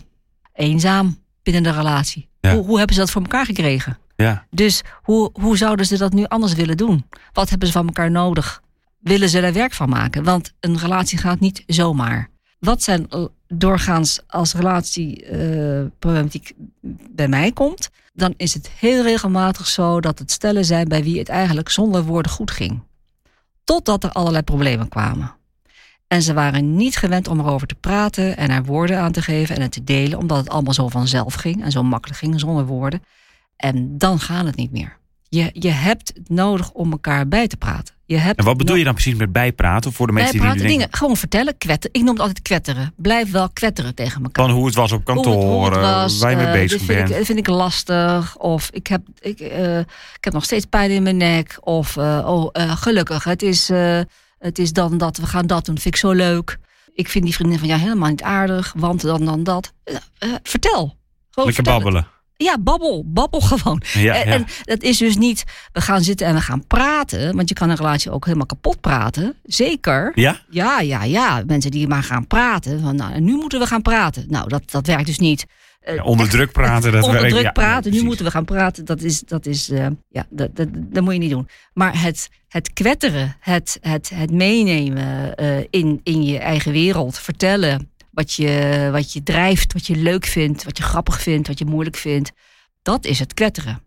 eenzaam 0.53 1.19
binnen 1.43 1.63
de 1.63 1.71
relatie? 1.73 2.29
Ja. 2.41 2.55
Hoe, 2.55 2.65
hoe 2.65 2.79
hebben 2.79 2.95
ze 2.95 3.01
dat 3.01 3.11
voor 3.11 3.23
elkaar 3.23 3.45
gekregen? 3.45 3.99
Ja. 4.17 4.47
Dus 4.51 4.83
hoe, 5.03 5.31
hoe 5.33 5.57
zouden 5.57 5.87
ze 5.87 5.99
dat 5.99 6.13
nu 6.13 6.25
anders 6.25 6.53
willen 6.55 6.77
doen? 6.77 7.05
Wat 7.33 7.51
hebben 7.51 7.69
ze 7.69 7.75
van 7.75 7.87
elkaar 7.87 8.11
nodig? 8.11 8.63
Willen 8.99 9.29
ze 9.29 9.41
daar 9.41 9.53
werk 9.53 9.73
van 9.73 9.89
maken? 9.89 10.25
Want 10.25 10.53
een 10.61 10.79
relatie 10.79 11.19
gaat 11.19 11.41
niet 11.41 11.63
zomaar. 11.67 12.31
Wat 12.59 12.83
zijn 12.83 13.11
eh, 13.11 13.25
doorgaans 13.49 14.21
als 14.27 14.55
relatieproblematiek 14.55 16.53
bij 17.11 17.29
mij 17.29 17.53
komt, 17.53 17.91
dan 18.15 18.35
is 18.37 18.55
het 18.55 18.69
heel 18.69 19.03
regelmatig 19.03 19.67
zo 19.67 20.01
dat 20.01 20.19
het 20.19 20.31
stellen 20.31 20.65
zijn 20.65 20.89
bij 20.89 21.03
wie 21.03 21.19
het 21.19 21.29
eigenlijk 21.29 21.69
zonder 21.69 22.05
woorden 22.05 22.33
goed 22.33 22.51
ging. 22.51 22.83
Totdat 23.65 24.05
er 24.05 24.13
allerlei 24.13 24.43
problemen 24.43 24.89
kwamen. 24.89 25.37
En 26.07 26.23
ze 26.23 26.35
waren 26.35 26.77
niet 26.77 26.97
gewend 26.97 27.29
om 27.29 27.41
erover 27.41 27.67
te 27.67 27.75
praten 27.75 28.37
en 28.37 28.51
er 28.51 28.65
woorden 28.65 28.99
aan 28.99 29.13
te 29.13 29.23
geven 29.23 29.57
en 29.57 29.63
het 29.63 29.73
te 29.73 29.85
delen, 29.85 30.19
omdat 30.19 30.39
het 30.39 30.49
allemaal 30.49 30.75
zo 30.75 30.89
vanzelf 30.89 31.35
ging 31.35 31.63
en 31.63 31.71
zo 31.71 31.83
makkelijk 31.83 32.19
ging 32.19 32.41
zonder 32.41 32.67
woorden. 32.67 33.03
En 33.57 33.99
dan 33.99 34.19
gaat 34.19 34.45
het 34.45 34.57
niet 34.57 34.73
meer. 34.73 34.99
Je, 35.29 35.51
je 35.53 35.71
hebt 35.71 36.13
het 36.15 36.29
nodig 36.29 36.71
om 36.71 36.91
elkaar 36.91 37.29
bij 37.29 37.47
te 37.47 37.57
praten. 37.57 37.95
Je 38.07 38.17
hebt 38.17 38.39
En 38.39 38.45
wat 38.45 38.57
bedoel 38.57 38.77
je 38.77 38.85
dan 38.85 38.93
precies 38.93 39.15
met 39.15 39.33
bijpraten? 39.33 39.93
Voor 39.93 40.07
de 40.07 40.13
mensen 40.13 40.33
die 40.33 40.41
Bijpraten, 40.41 40.67
denken, 40.67 40.81
dingen, 40.81 40.99
gewoon 40.99 41.17
vertellen, 41.17 41.59
kwetteren. 41.59 41.97
Ik 41.97 42.03
noem 42.03 42.13
het 42.13 42.21
altijd 42.21 42.43
kwetteren. 42.43 42.93
Blijf 42.97 43.31
wel 43.31 43.49
kwetteren 43.51 43.95
tegen 43.95 44.23
elkaar. 44.23 44.45
van 44.45 44.55
hoe 44.55 44.67
het 44.67 44.75
was 44.75 44.93
op 44.93 45.05
kantoor, 45.05 45.71
was, 45.71 46.19
waar 46.19 46.31
je 46.31 46.37
mee 46.37 46.47
eh, 46.47 46.53
bezig 46.53 46.79
dit 46.79 46.87
vind 46.87 46.99
bent. 46.99 47.11
Ik, 47.11 47.17
dat 47.17 47.27
vind 47.27 47.39
ik 47.39 47.47
lastig. 47.47 48.37
Of 48.37 48.71
ik 48.73 48.87
heb, 48.87 49.03
ik, 49.21 49.41
eh, 49.41 49.79
ik 49.79 49.87
heb 50.21 50.33
nog 50.33 50.45
steeds 50.45 50.65
pijn 50.65 50.91
in 50.91 51.03
mijn 51.03 51.17
nek. 51.17 51.59
Of 51.61 51.97
eh, 51.97 52.25
oh, 52.27 52.51
gelukkig, 52.55 53.25
het 53.25 53.43
is, 53.43 53.69
Het 54.39 54.59
is 54.59 54.73
dan 54.73 54.99
dat 54.99 55.17
we 55.17 55.27
gaan 55.27 55.47
dat 55.47 55.65
doen. 55.65 55.79
Vind 55.79 55.95
ik 55.95 56.01
zo 56.01 56.13
leuk. 56.13 56.59
Ik 56.95 57.09
vind 57.09 57.25
die 57.25 57.35
vriendin 57.35 57.59
van 57.59 57.69
jou 57.69 57.81
helemaal 57.81 58.11
niet 58.11 58.23
aardig. 58.23 58.73
Want 58.77 59.03
dan, 59.03 59.25
dan 59.25 59.45
dat. 59.45 59.73
Vertel. 60.43 60.97
Gewoon 61.31 61.49
Lekker 61.49 61.73
babbelen. 61.73 62.07
Ja, 62.45 62.59
babbel. 62.61 63.05
Babbel 63.07 63.41
gewoon. 63.41 63.83
Ja, 63.93 64.15
en, 64.15 64.29
ja. 64.29 64.35
en 64.35 64.47
dat 64.63 64.83
is 64.83 64.99
dus 64.99 65.17
niet, 65.17 65.45
we 65.73 65.81
gaan 65.81 66.03
zitten 66.03 66.27
en 66.27 66.35
we 66.35 66.41
gaan 66.41 66.67
praten. 66.67 67.37
Want 67.37 67.49
je 67.49 67.55
kan 67.55 67.71
een 67.71 67.77
relatie 67.77 68.11
ook 68.11 68.25
helemaal 68.25 68.47
kapot 68.47 68.81
praten. 68.81 69.35
Zeker. 69.45 70.13
Ja? 70.15 70.41
Ja, 70.51 70.81
ja, 70.81 71.05
ja. 71.05 71.43
Mensen 71.47 71.71
die 71.71 71.89
maar 71.89 72.03
gaan 72.03 72.27
praten. 72.27 72.81
Van, 72.81 72.97
nou, 72.97 73.21
nu 73.21 73.35
moeten 73.35 73.59
we 73.61 73.67
gaan 73.67 73.83
praten. 73.83 74.25
Nou, 74.29 74.49
dat, 74.49 74.71
dat 74.71 74.87
werkt 74.87 75.07
dus 75.07 75.19
niet. 75.19 75.47
Eh, 75.81 75.95
Ja, 75.95 76.03
onder 76.03 76.29
druk 76.29 76.53
praten. 76.53 76.93
Dat 76.93 77.05
onder 77.09 77.29
druk 77.29 77.53
praten. 77.53 77.93
nu 77.93 78.03
moeten 78.03 78.25
we 78.25 78.31
gaan 78.31 78.45
praten. 78.45 78.85
Dat 78.85 79.03
is, 79.03 79.21
dat 79.21 79.47
is 79.47 79.71
eh, 79.71 79.87
ja, 80.09 80.27
dat, 80.31 80.57
dat, 80.57 80.69
dat 80.73 81.03
moet 81.05 81.13
je 81.13 81.19
niet 81.19 81.31
doen. 81.31 81.49
Maar 81.75 82.03
het, 82.03 82.29
het 82.49 82.73
kwetteren, 82.73 83.37
het, 83.41 83.79
het, 83.81 84.11
het 84.15 84.31
meenemen 84.31 85.35
eh, 85.35 85.59
in, 85.71 86.01
in 86.03 86.23
je 86.23 86.39
eigen 86.39 86.73
wereld, 86.73 87.19
vertellen 87.19 87.91
wat 88.19 88.35
je, 88.35 88.89
wat 88.93 89.13
je 89.13 89.23
drijft, 89.23 89.73
wat 89.73 89.87
je 89.87 89.97
leuk 89.97 90.27
vindt, 90.27 90.65
wat 90.65 90.77
je 90.77 90.83
grappig 90.83 91.23
vindt, 91.23 91.49
wat 91.49 91.59
je 91.59 91.65
moeilijk 91.65 91.97
vindt. 91.97 92.33
Dat 92.83 93.05
is 93.05 93.19
het 93.19 93.35
kwetteren. 93.35 93.83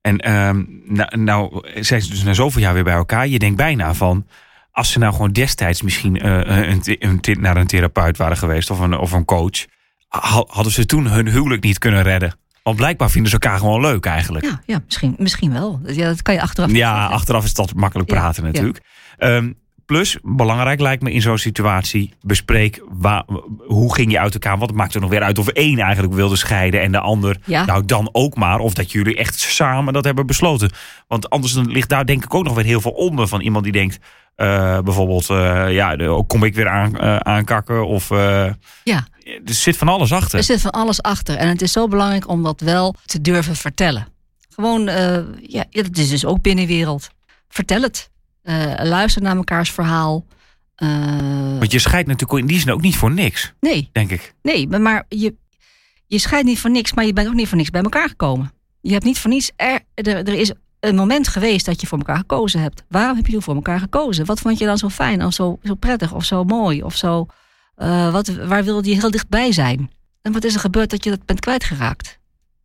En 0.00 0.18
ehm, 0.18 0.64
nou, 0.84 1.18
nou 1.18 1.64
zijn 1.80 2.02
ze 2.02 2.10
dus 2.10 2.22
na 2.22 2.32
zoveel 2.32 2.60
jaar 2.60 2.74
weer 2.74 2.84
bij 2.84 2.94
elkaar. 2.94 3.28
Je 3.28 3.38
denkt 3.38 3.56
bijna 3.56 3.94
van... 3.94 4.26
Als 4.70 4.92
ze 4.92 4.98
nou 4.98 5.12
gewoon 5.12 5.32
destijds 5.32 5.82
misschien 5.82 6.20
eh, 6.20 6.68
een, 6.68 6.82
een, 6.84 7.40
naar 7.40 7.56
een 7.56 7.66
therapeut 7.66 8.16
waren 8.16 8.36
geweest... 8.36 8.70
of 8.70 8.78
een, 8.78 8.98
of 8.98 9.12
een 9.12 9.24
coach... 9.24 9.66
ha- 10.08 10.44
hadden 10.48 10.72
ze 10.72 10.86
toen 10.86 11.06
hun 11.06 11.28
huwelijk 11.28 11.62
niet 11.62 11.78
kunnen 11.78 12.02
redden. 12.02 12.34
Want 12.62 12.76
blijkbaar 12.76 13.10
vinden 13.10 13.30
ze 13.30 13.38
elkaar 13.38 13.58
gewoon 13.58 13.80
leuk 13.80 14.06
eigenlijk. 14.06 14.44
Ja, 14.44 14.62
ja 14.66 14.82
misschien, 14.84 15.14
misschien 15.18 15.52
wel. 15.52 15.80
Ja, 15.86 16.06
dat 16.06 16.22
kan 16.22 16.34
je 16.34 16.40
achteraf 16.40 16.70
Ja, 16.70 17.06
achteraf 17.06 17.44
is 17.44 17.54
dat 17.54 17.74
makkelijk 17.74 18.10
Ja, 18.10 18.16
praten 18.16 18.42
ja. 18.42 18.48
natuurlijk. 18.48 18.80
Ehm, 19.16 19.52
plus, 19.86 20.16
belangrijk 20.22 20.80
lijkt 20.80 21.02
me 21.02 21.12
in 21.12 21.22
zo'n 21.22 21.38
situatie... 21.38 22.12
bespreek 22.20 22.82
waar, 22.90 23.24
hoe 23.66 23.94
ging 23.94 24.10
je 24.10 24.18
uit 24.20 24.32
elkaar... 24.34 24.58
wat 24.58 24.72
maakt 24.72 24.94
er 24.94 25.00
nog 25.00 25.10
weer 25.10 25.22
uit 25.22 25.38
of 25.38 25.48
één 25.48 25.78
eigenlijk 25.78 26.14
wilde 26.14 26.36
scheiden... 26.36 26.80
en 26.82 26.92
de 26.92 26.98
ander 27.00 27.36
Ja. 27.44 27.64
nou 27.64 27.84
dan 27.84 28.08
ook 28.12 28.34
maar... 28.36 28.58
of 28.58 28.74
dat 28.74 28.92
jullie 28.92 29.16
echt 29.16 29.38
samen 29.40 29.92
dat 29.92 30.04
hebben 30.04 30.26
besloten. 30.26 30.70
Want 31.08 31.30
anders 31.30 31.54
ligt 31.54 31.88
daar 31.88 32.06
denk 32.06 32.24
ik 32.24 32.34
ook 32.34 32.44
nog 32.44 32.54
weer 32.54 32.64
heel 32.64 32.80
veel 32.80 32.90
onder... 32.90 33.28
van 33.28 33.40
iemand 33.40 33.64
die 33.64 33.72
denkt... 33.72 33.98
eh, 34.36 34.78
bijvoorbeeld, 34.80 35.30
eh, 35.30 35.72
ja, 35.72 35.96
de- 35.96 36.24
kom 36.26 36.44
ik 36.44 36.54
weer 36.54 36.68
aan, 36.68 36.98
eh, 36.98 37.16
aankakken? 37.16 37.86
Of 37.86 38.08
Ja. 38.08 39.06
er 39.24 39.40
zit 39.54 39.76
van 39.76 39.88
alles 39.88 40.12
achter. 40.12 40.38
Er 40.38 40.44
zit 40.44 40.60
van 40.60 40.70
alles 40.70 41.02
achter. 41.02 41.36
En 41.36 41.48
het 41.48 41.62
is 41.62 41.72
zo 41.72 41.88
belangrijk 41.88 42.28
om 42.28 42.42
dat 42.42 42.60
wel 42.60 42.94
te 43.06 43.20
durven 43.20 43.56
vertellen. 43.56 44.06
Gewoon, 44.54 44.82
ja, 45.48 45.64
dat 45.70 45.96
is 45.96 46.10
dus 46.10 46.24
ook 46.24 46.42
binnenwereld. 46.42 47.10
Vertel 47.48 47.82
het. 47.82 48.10
Eh, 48.42 48.72
luister 48.82 49.22
naar 49.22 49.36
mekaars 49.36 49.70
verhaal. 49.70 50.24
Eh, 50.74 50.88
Want 51.58 51.72
je 51.72 51.78
scheidt 51.78 52.08
natuurlijk 52.08 52.40
in 52.40 52.46
die 52.46 52.58
zin 52.60 52.72
ook 52.72 52.80
niet 52.80 52.96
voor 52.96 53.10
niks, 53.12 53.52
nee, 53.60 53.88
denk 53.92 54.10
ik. 54.10 54.34
nee, 54.42 54.68
maar, 54.68 55.04
je, 55.08 55.34
je 56.06 56.18
scheidt 56.18 56.46
niet 56.46 56.58
voor 56.60 56.70
niks, 56.70 56.92
maar 56.92 57.04
je 57.04 57.12
bent 57.12 57.28
ook 57.28 57.34
niet 57.34 57.48
voor 57.48 57.56
niks 57.56 57.70
bij 57.70 57.82
elkaar 57.82 58.08
gekomen. 58.08 58.52
Je 58.80 58.92
hebt 58.92 59.04
niet 59.04 59.18
voor 59.18 59.30
niets. 59.30 59.50
Er, 59.56 59.80
er, 59.94 60.06
er 60.06 60.28
is 60.34 60.52
een 60.80 60.94
moment 60.94 61.28
geweest 61.28 61.66
dat 61.66 61.80
je 61.80 61.86
voor 61.86 61.98
elkaar 61.98 62.16
gekozen 62.16 62.60
hebt. 62.60 62.84
Waarom 62.88 63.16
heb 63.16 63.26
je 63.26 63.32
toen 63.32 63.42
voor 63.42 63.54
elkaar 63.54 63.78
gekozen? 63.80 64.24
Wat 64.24 64.40
vond 64.40 64.58
je 64.58 64.64
dan 64.66 64.78
zo 64.78 64.88
fijn 64.88 65.24
of 65.24 65.32
zo, 65.34 65.58
zo 65.62 65.74
prettig 65.74 66.12
of 66.12 66.24
zo 66.24 66.44
mooi 66.44 66.82
of 66.82 66.96
zo? 66.96 67.26
eh, 67.74 68.12
wat, 68.12 68.28
waar 68.28 68.64
wilde 68.64 68.88
je 68.88 68.94
heel 69.00 69.10
dichtbij 69.10 69.52
zijn? 69.52 69.90
En 70.22 70.32
wat 70.32 70.44
is 70.44 70.54
er 70.54 70.60
gebeurd 70.60 70.90
dat 70.90 71.04
je 71.04 71.10
dat 71.10 71.24
bent 71.24 71.40
kwijtgeraakt? 71.40 72.18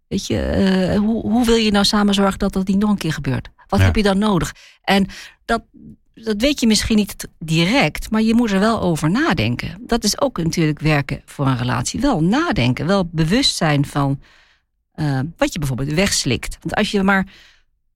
Weet 0.08 0.28
je, 0.28 0.96
hoe, 1.00 1.22
hoe 1.22 1.46
wil 1.46 1.56
je 1.56 1.72
nou 1.72 1.86
samen 1.86 2.14
zorgen 2.14 2.40
dat 2.40 2.54
dat 2.54 2.68
niet 2.68 2.78
nog 2.80 2.90
een 2.90 2.98
keer 2.98 3.14
gebeurt? 3.14 3.50
Wat 3.68 3.80
Ja. 3.80 3.86
heb 3.86 3.96
je 3.96 4.04
dan 4.04 4.18
nodig? 4.18 4.56
En 4.82 5.08
dat, 5.46 5.64
dat 6.14 6.42
weet 6.42 6.60
je 6.60 6.68
misschien 6.68 6.96
niet 6.96 7.28
direct, 7.40 8.12
maar 8.12 8.22
je 8.22 8.34
moet 8.34 8.52
er 8.52 8.60
wel 8.60 8.82
over 8.82 9.10
nadenken. 9.10 9.78
Dat 9.82 10.04
is 10.04 10.22
ook 10.22 10.38
natuurlijk 10.38 10.80
werken 10.80 11.22
voor 11.26 11.48
een 11.48 11.58
relatie. 11.58 12.00
Wel 12.00 12.24
nadenken, 12.24 12.86
wel 12.86 13.10
bewust 13.12 13.56
zijn 13.56 13.86
van 13.86 14.22
eh, 14.92 15.20
wat 15.38 15.54
je 15.54 15.60
bijvoorbeeld 15.60 15.94
wegslikt. 15.94 16.58
Want 16.62 16.76
als 16.76 16.92
je 16.92 17.04
maar 17.04 17.28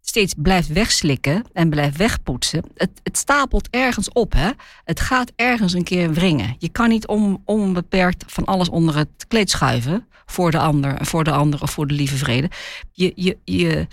steeds 0.01 0.33
blijft 0.37 0.67
wegslikken 0.67 1.43
en 1.53 1.69
blijft 1.69 1.97
wegpoetsen, 1.97 2.63
het, 2.75 2.89
het 3.03 3.17
stapelt 3.17 3.67
ergens 3.69 4.11
op. 4.11 4.33
Hè? 4.33 4.49
Het 4.83 4.99
gaat 4.99 5.31
ergens 5.35 5.73
een 5.73 5.83
keer 5.83 6.13
wringen. 6.13 6.55
Je 6.57 6.69
kan 6.69 6.89
niet 6.89 7.07
on, 7.07 7.41
onbeperkt 7.45 8.23
van 8.27 8.45
alles 8.45 8.69
onder 8.69 8.97
het 8.97 9.25
kleed 9.27 9.49
schuiven 9.49 10.07
voor 10.25 10.51
de 10.51 10.59
ander, 10.59 11.05
voor 11.05 11.23
de 11.23 11.31
ander 11.31 11.61
of 11.61 11.71
voor 11.71 11.87
de 11.87 11.93
lieve 11.93 12.17
vrede. 12.17 12.49
Je, 12.91 13.11
je, 13.15 13.37
je, 13.43 13.87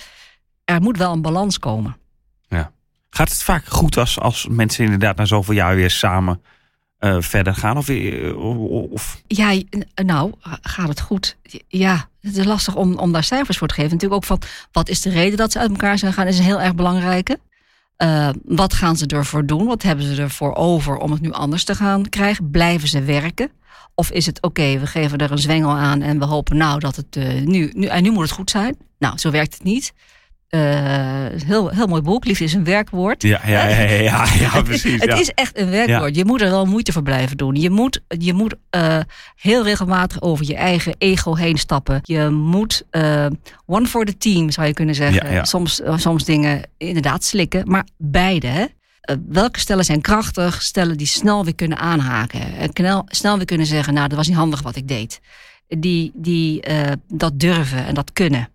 er 0.75 0.81
moet 0.81 0.97
wel 0.97 1.13
een 1.13 1.23
balans 1.23 1.59
komen. 1.59 1.97
Gaat 3.11 3.29
het 3.29 3.43
vaak 3.43 3.67
goed 3.67 3.97
als, 3.97 4.21
als 4.21 4.47
mensen 4.51 4.85
inderdaad 4.85 5.17
na 5.17 5.25
zoveel 5.25 5.55
jaar 5.55 5.75
weer 5.75 5.91
samen 5.91 6.43
eh, 6.99 7.17
verder 7.21 7.55
gaan? 7.55 7.77
Of, 7.77 7.89
eh, 7.89 8.37
of, 8.93 9.23
Ja, 9.27 9.53
n- 9.55 10.05
nou, 10.07 10.33
gaat 10.63 10.89
het 10.89 11.01
goed? 11.01 11.37
Ja, 11.69 12.09
het 12.21 12.37
is 12.37 12.45
lastig 12.45 12.75
om, 12.77 12.95
om 12.99 13.13
daar 13.13 13.25
cijfers 13.25 13.59
voor 13.59 13.69
te 13.69 13.75
geven. 13.75 13.91
Natuurlijk 13.91 14.21
ook 14.23 14.27
van, 14.27 14.41
wat 14.73 14.89
is 14.89 15.01
de 15.01 15.11
reden 15.11 15.37
dat 15.39 15.53
ze 15.53 15.59
uit 15.59 15.71
elkaar 15.71 15.99
zijn 15.99 16.13
gaan, 16.13 16.27
is 16.27 16.39
een 16.39 16.45
heel 16.45 16.61
erg 16.61 16.75
belangrijke. 16.75 17.39
Eh, 17.97 18.29
wat 18.45 18.73
gaan 18.75 18.97
ze 18.97 19.07
ervoor 19.07 19.47
doen? 19.47 19.67
Wat 19.67 19.83
hebben 19.83 20.05
ze 20.15 20.23
ervoor 20.23 20.55
over 20.55 20.97
om 20.97 21.11
het 21.13 21.21
nu 21.21 21.33
anders 21.33 21.65
te 21.65 21.75
gaan 21.75 22.09
krijgen? 22.09 22.51
Blijven 22.51 22.89
ze 22.89 23.03
werken? 23.03 23.51
Of 23.95 24.11
is 24.11 24.27
het 24.27 24.43
oké, 24.43 24.79
we 24.79 24.87
geven 24.87 25.19
er 25.19 25.31
een 25.31 25.39
zwengel 25.39 25.71
aan 25.71 26.03
en 26.03 26.19
we 26.19 26.25
hopen 26.25 26.57
nou 26.57 26.79
dat 26.79 26.97
het 26.97 27.17
eh, 27.17 27.43
nu, 27.45 27.71
nu, 27.75 27.87
en 27.87 28.03
nu 28.03 28.11
moet 28.11 28.23
het 28.23 28.31
goed 28.31 28.51
zijn? 28.51 28.77
Nou, 28.99 29.19
zo 29.19 29.31
werkt 29.31 29.55
het 29.55 29.63
niet. 29.63 29.93
Eh, 30.49 30.61
heel, 31.47 31.69
heel 31.69 31.87
mooi 31.87 32.03
boek, 32.03 32.25
liefde 32.25 32.45
is 32.45 32.53
een 32.53 32.65
werkwoord. 32.65 33.23
ja, 33.23 33.41
ja, 33.47 33.69
ja, 33.69 33.79
ja, 33.79 34.01
ja, 34.01 34.27
ja, 34.39 34.63
precies. 34.63 35.01
Het 35.01 35.11
ja. 35.11 35.17
is 35.17 35.31
echt 35.31 35.59
een 35.59 35.71
werkwoord. 35.71 36.17
Je 36.17 36.25
moet 36.25 36.41
er 36.41 36.51
wel 36.51 36.67
moeite 36.67 36.93
voor 36.93 37.03
blijven 37.03 37.37
doen. 37.37 37.55
Je 37.55 37.71
moet, 37.71 38.01
je 38.19 38.33
moet 38.33 38.55
eh, 38.71 38.99
heel 39.37 39.65
regelmatig 39.65 40.23
over 40.23 40.47
je 40.47 40.55
eigen 40.55 40.95
ego 40.99 41.35
heen 41.35 41.59
stappen. 41.59 42.01
Je 42.03 42.29
moet 42.29 42.83
eh, 42.91 43.27
one 43.67 43.87
for 43.87 44.05
the 44.05 44.17
team, 44.17 44.51
zou 44.51 44.67
je 44.67 44.73
kunnen 44.73 44.95
zeggen. 44.95 45.47
Soms, 45.47 45.81
soms 45.97 46.25
dingen 46.25 46.63
inderdaad 46.77 47.25
slikken, 47.25 47.71
maar 47.71 47.87
beide. 47.97 48.47
Hè? 48.47 48.65
Welke 49.29 49.59
stellen 49.59 49.85
zijn 49.85 50.01
krachtig? 50.01 50.63
Stellen 50.63 50.97
die 50.97 51.07
snel 51.07 51.45
weer 51.45 51.55
kunnen 51.55 51.79
aanhaken. 51.79 52.57
En 52.57 52.73
knel, 52.73 53.05
snel 53.07 53.37
weer 53.37 53.47
kunnen 53.47 53.67
zeggen, 53.67 53.95
nou, 53.95 54.09
dat 54.09 54.17
was 54.17 54.29
niet 54.29 54.37
handig 54.37 54.63
wat 54.63 54.77
ik 54.77 54.89
deed. 54.89 55.21
Die, 55.69 56.13
die 56.15 56.63
dat 57.09 57.41
durven 57.41 57.87
en 57.87 57.95
dat 57.95 58.13
kunnen. 58.13 58.49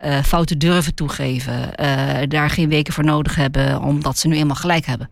Eh, 0.00 0.22
fouten 0.22 0.58
durven 0.58 0.94
toegeven. 0.94 1.74
eh, 1.74 2.28
daar 2.28 2.50
geen 2.50 2.68
weken 2.68 2.92
voor 2.92 3.04
nodig 3.04 3.34
hebben, 3.34 3.80
omdat 3.80 4.18
ze 4.18 4.28
nu 4.28 4.36
eenmaal 4.36 4.56
gelijk 4.56 4.86
hebben. 4.86 5.10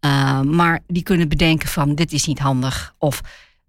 Uh, 0.00 0.40
maar 0.40 0.80
die 0.86 1.02
kunnen 1.02 1.28
bedenken 1.28 1.68
van 1.68 1.94
dit 1.94 2.12
is 2.12 2.26
niet 2.26 2.38
handig. 2.38 2.94
Of 2.98 3.20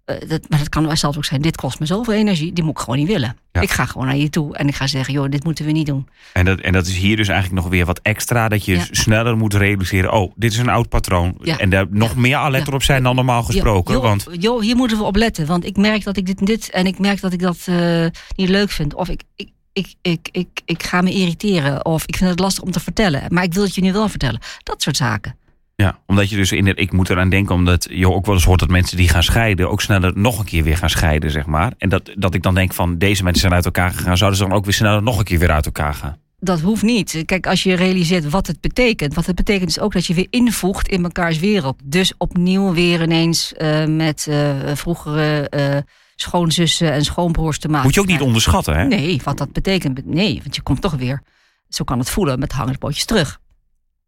uh, 0.06 0.16
dat, 0.28 0.48
maar 0.48 0.58
dat 0.58 0.68
kan 0.68 0.96
zelfs 0.96 1.16
ook 1.16 1.24
zijn, 1.24 1.42
dit 1.42 1.56
kost 1.56 1.80
me 1.80 1.86
zoveel 1.86 2.14
energie, 2.14 2.52
die 2.52 2.64
moet 2.64 2.72
ik 2.72 2.78
gewoon 2.78 2.98
niet 2.98 3.08
willen. 3.08 3.36
Ja. 3.52 3.60
Ik 3.60 3.70
ga 3.70 3.86
gewoon 3.86 4.06
naar 4.06 4.16
je 4.16 4.30
toe 4.30 4.56
en 4.56 4.68
ik 4.68 4.74
ga 4.74 4.86
zeggen, 4.86 5.14
joh, 5.14 5.30
dit 5.30 5.44
moeten 5.44 5.64
we 5.64 5.72
niet 5.72 5.86
doen. 5.86 6.08
En 6.32 6.44
dat, 6.44 6.60
en 6.60 6.72
dat 6.72 6.86
is 6.86 6.96
hier 6.96 7.16
dus 7.16 7.28
eigenlijk 7.28 7.62
nog 7.62 7.70
weer 7.72 7.84
wat 7.86 8.00
extra. 8.02 8.48
Dat 8.48 8.64
je 8.64 8.74
Ja. 8.76 8.84
sneller 8.90 9.36
moet 9.36 9.54
realiseren. 9.54 10.12
Oh, 10.12 10.32
dit 10.36 10.52
is 10.52 10.58
een 10.58 10.68
oud 10.68 10.88
patroon. 10.88 11.34
Ja. 11.42 11.58
En 11.58 11.70
daar 11.70 11.86
nog 11.90 12.16
meer 12.16 12.36
alert 12.36 12.72
op 12.72 12.82
zijn 12.82 13.02
dan 13.02 13.14
normaal 13.14 13.42
gesproken. 13.42 14.00
want 14.02 14.26
joh, 14.32 14.60
hier 14.62 14.76
moeten 14.76 14.98
we 14.98 15.04
op 15.04 15.16
letten, 15.16 15.46
want 15.46 15.64
ik 15.64 15.76
merk 15.76 16.04
dat 16.04 16.16
ik 16.16 16.26
dit 16.26 16.38
en 16.38 16.44
dit 16.44 16.70
en 16.70 16.86
ik 16.86 16.98
merk 16.98 17.20
dat 17.20 17.32
ik 17.32 17.40
dat 17.40 17.66
uh, 17.68 18.06
niet 18.36 18.48
leuk 18.48 18.70
vind. 18.70 18.94
Of 18.94 19.08
ik, 19.08 19.22
ik, 19.36 19.48
ik, 19.72 19.94
ik, 20.02 20.28
ik, 20.32 20.48
ik 20.64 20.82
ga 20.82 21.00
me 21.00 21.12
irriteren. 21.12 21.84
Of 21.84 22.06
ik 22.06 22.16
vind 22.16 22.30
het 22.30 22.38
lastig 22.38 22.64
om 22.64 22.70
te 22.70 22.80
vertellen. 22.80 23.22
Maar 23.28 23.44
ik 23.44 23.54
wil 23.54 23.62
het 23.62 23.74
je 23.74 23.80
nu 23.80 23.92
wel 23.92 24.08
vertellen. 24.08 24.40
Dat 24.62 24.82
soort 24.82 24.96
zaken. 24.96 25.36
Ja, 25.74 25.98
omdat 26.06 26.30
je 26.30 26.36
dus 26.36 26.52
in 26.52 26.66
het, 26.66 26.78
ik 26.78 26.92
moet 26.92 27.10
eraan 27.10 27.28
denken, 27.28 27.54
omdat 27.54 27.86
je 27.90 28.10
ook 28.10 28.26
wel 28.26 28.34
eens 28.34 28.44
hoort 28.44 28.60
dat 28.60 28.68
mensen 28.68 28.96
die 28.96 29.08
gaan 29.08 29.22
scheiden, 29.22 29.70
ook 29.70 29.80
sneller 29.80 30.18
nog 30.18 30.38
een 30.38 30.44
keer 30.44 30.64
weer 30.64 30.76
gaan 30.76 30.90
scheiden, 30.90 31.30
zeg 31.30 31.46
maar. 31.46 31.72
En 31.78 31.88
dat, 31.88 32.10
dat 32.14 32.34
ik 32.34 32.42
dan 32.42 32.54
denk 32.54 32.74
van 32.74 32.98
deze 32.98 33.22
mensen 33.22 33.40
zijn 33.40 33.54
uit 33.54 33.64
elkaar 33.64 33.90
gegaan, 33.90 34.16
zouden 34.16 34.38
ze 34.38 34.44
dan 34.46 34.56
ook 34.56 34.64
weer 34.64 34.74
sneller 34.74 35.02
nog 35.02 35.18
een 35.18 35.24
keer 35.24 35.38
weer 35.38 35.50
uit 35.50 35.66
elkaar 35.66 35.94
gaan? 35.94 36.18
Dat 36.40 36.60
hoeft 36.60 36.82
niet. 36.82 37.22
Kijk, 37.24 37.46
als 37.46 37.62
je 37.62 37.74
realiseert 37.74 38.30
wat 38.30 38.46
het 38.46 38.60
betekent. 38.60 39.14
Wat 39.14 39.26
het 39.26 39.34
betekent 39.36 39.70
is 39.70 39.80
ook 39.80 39.92
dat 39.92 40.06
je 40.06 40.14
weer 40.14 40.26
invoegt 40.30 40.88
in 40.88 41.00
mekaars 41.00 41.38
wereld. 41.38 41.80
Dus 41.84 42.12
opnieuw 42.18 42.72
weer 42.72 43.02
ineens 43.02 43.54
uh, 43.58 43.84
met 43.84 44.26
uh, 44.28 44.50
vroegere 44.74 45.52
uh, 45.56 45.76
schoonzussen 46.20 46.92
en 46.92 47.04
schoonbroers 47.04 47.58
te 47.58 47.68
maken. 47.68 47.84
Moet 47.84 47.94
je 47.94 48.00
ook 48.00 48.06
niet 48.06 48.20
onderschatten, 48.20 48.76
hè? 48.76 48.84
Nee, 48.84 49.20
wat 49.24 49.38
dat 49.38 49.52
betekent. 49.52 50.06
Nee, 50.06 50.40
want 50.42 50.54
je 50.54 50.62
komt 50.62 50.80
toch 50.80 50.94
weer, 50.94 51.22
zo 51.68 51.84
kan 51.84 51.98
het 51.98 52.10
voelen, 52.10 52.38
met 52.38 52.52
hangerspootjes 52.52 53.04
terug. 53.04 53.40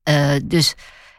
Uh, 0.08 0.32
dus 0.44 0.74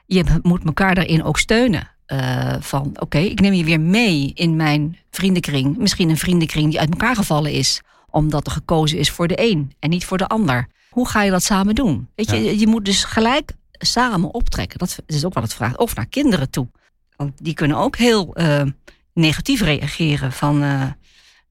je 0.05 0.39
moet 0.41 0.63
elkaar 0.63 0.95
daarin 0.95 1.23
ook 1.23 1.39
steunen. 1.39 1.89
Uh, 2.07 2.55
van 2.59 2.87
oké, 2.87 3.01
okay, 3.01 3.25
ik 3.25 3.39
neem 3.39 3.53
je 3.53 3.63
weer 3.63 3.79
mee 3.79 4.31
in 4.33 4.55
mijn 4.55 4.97
vriendenkring. 5.11 5.77
Misschien 5.77 6.09
een 6.09 6.17
vriendenkring 6.17 6.69
die 6.69 6.79
uit 6.79 6.89
elkaar 6.89 7.15
gevallen 7.15 7.51
is. 7.51 7.81
Omdat 8.09 8.45
er 8.45 8.51
gekozen 8.51 8.97
is 8.97 9.11
voor 9.11 9.27
de 9.27 9.49
een 9.49 9.73
en 9.79 9.89
niet 9.89 10.05
voor 10.05 10.17
de 10.17 10.27
ander. 10.27 10.67
Hoe 10.89 11.07
ga 11.07 11.23
je 11.23 11.31
dat 11.31 11.43
samen 11.43 11.75
doen? 11.75 12.09
Weet 12.15 12.29
je, 12.29 12.43
ja. 12.43 12.51
je 12.51 12.67
moet 12.67 12.85
dus 12.85 13.03
gelijk 13.03 13.51
samen 13.71 14.33
optrekken. 14.33 14.79
Dat 14.79 14.97
is 15.05 15.25
ook 15.25 15.33
wat 15.33 15.43
het 15.43 15.53
vraagt. 15.53 15.77
Of 15.77 15.95
naar 15.95 16.07
kinderen 16.07 16.49
toe. 16.49 16.67
Want 17.15 17.31
die 17.43 17.53
kunnen 17.53 17.77
ook 17.77 17.97
heel 17.97 18.39
uh, 18.39 18.61
negatief 19.13 19.61
reageren. 19.61 20.31
Van, 20.31 20.63
uh, 20.63 20.81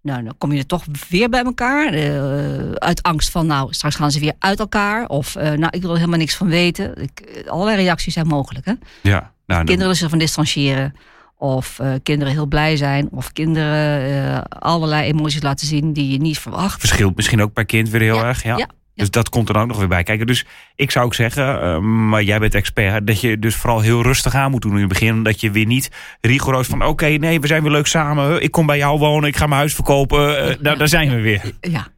nou, 0.02 0.24
dan 0.24 0.34
kom 0.38 0.52
je 0.52 0.58
er 0.58 0.66
toch 0.66 0.84
weer 1.08 1.28
bij 1.28 1.42
elkaar. 1.42 1.94
Uh, 1.94 2.70
uit 2.72 3.02
angst 3.02 3.30
van, 3.30 3.46
nou, 3.46 3.72
straks 3.72 3.96
gaan 3.96 4.10
ze 4.10 4.20
weer 4.20 4.34
uit 4.38 4.58
elkaar. 4.58 5.06
Of, 5.06 5.34
nou, 5.34 5.68
ik 5.70 5.80
wil 5.80 5.90
er 5.90 5.96
helemaal 5.96 6.18
niks 6.18 6.34
van 6.34 6.48
weten. 6.48 7.02
Ik, 7.02 7.44
allerlei 7.46 7.76
reacties 7.76 8.14
zijn 8.14 8.26
mogelijk, 8.26 8.66
hè? 8.66 8.72
Ja. 9.02 9.32
Nou, 9.46 9.64
kinderen 9.64 9.96
zich 9.96 10.08
van 10.10 10.18
distancieren. 10.18 10.94
Of 11.36 11.80
kinderen 12.02 12.32
heel 12.32 12.46
blij 12.46 12.76
zijn. 12.76 13.08
Of 13.10 13.32
kinderen 13.32 14.48
allerlei 14.48 15.08
emoties 15.08 15.42
laten 15.42 15.66
zien 15.66 15.92
die 15.92 16.10
je 16.10 16.18
niet 16.18 16.38
verwacht. 16.38 16.80
Verschilt 16.80 17.16
misschien 17.16 17.42
ook 17.42 17.52
per 17.52 17.66
kind 17.66 17.88
weer 17.88 18.00
heel 18.00 18.24
erg. 18.24 18.42
Ja. 18.42 18.56
ja. 18.56 18.68
Dus 19.00 19.10
dat 19.10 19.28
komt 19.28 19.48
er 19.48 19.56
ook 19.56 19.66
nog 19.66 19.78
weer 19.78 19.88
bij 19.88 20.02
kijken. 20.02 20.26
Dus 20.26 20.46
ik 20.74 20.90
zou 20.90 21.04
ook 21.04 21.14
zeggen, 21.14 21.62
uh, 21.62 21.78
maar 21.78 22.22
jij 22.22 22.38
bent 22.38 22.54
expert, 22.54 23.06
dat 23.06 23.20
je 23.20 23.38
dus 23.38 23.54
vooral 23.54 23.80
heel 23.80 24.02
rustig 24.02 24.34
aan 24.34 24.50
moet 24.50 24.62
doen 24.62 24.74
in 24.74 24.78
het 24.78 24.88
begin. 24.88 25.22
Dat 25.22 25.40
je 25.40 25.50
weer 25.50 25.66
niet 25.66 25.90
rigoureus 26.20 26.66
van 26.66 26.80
oké, 26.80 26.90
okay, 26.90 27.16
nee, 27.16 27.40
we 27.40 27.46
zijn 27.46 27.62
weer 27.62 27.72
leuk 27.72 27.86
samen. 27.86 28.42
Ik 28.42 28.50
kom 28.50 28.66
bij 28.66 28.78
jou 28.78 28.98
wonen, 28.98 29.28
ik 29.28 29.36
ga 29.36 29.46
mijn 29.46 29.58
huis 29.58 29.74
verkopen. 29.74 30.48
Uh, 30.48 30.56
nou, 30.60 30.78
daar 30.78 30.88
zijn 30.88 31.10
we 31.10 31.20
weer. 31.20 31.54
Ja, 31.60 31.88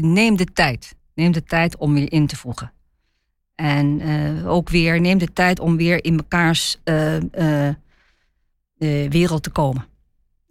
neem 0.00 0.36
de 0.36 0.44
tijd. 0.44 0.96
Neem 1.14 1.32
de 1.32 1.44
tijd 1.44 1.76
om 1.76 1.94
weer 1.94 2.12
in 2.12 2.26
te 2.26 2.36
voegen. 2.36 2.72
En 3.54 4.00
uh, 4.00 4.50
ook 4.50 4.68
weer, 4.68 5.00
neem 5.00 5.18
de 5.18 5.32
tijd 5.32 5.60
om 5.60 5.76
weer 5.76 6.04
in 6.04 6.14
mekaars 6.14 6.80
wereld 9.08 9.42
te 9.42 9.50
komen. 9.50 9.89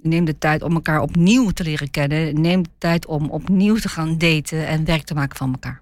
Neem 0.02 0.26
de 0.26 0.38
tijd 0.38 0.62
om 0.62 0.74
elkaar 0.74 1.02
opnieuw 1.02 1.50
te 1.50 1.64
leren 1.64 1.92
kennen. 1.92 2.42
Neem 2.42 2.64
de 2.64 2.70
tijd 2.78 3.06
om 3.06 3.30
opnieuw 3.30 3.76
te 3.76 3.90
gaan 3.90 4.18
daten 4.18 4.68
en 4.68 4.86
werk 4.86 5.04
te 5.04 5.14
maken 5.14 5.38
van 5.38 5.52
elkaar. 5.52 5.82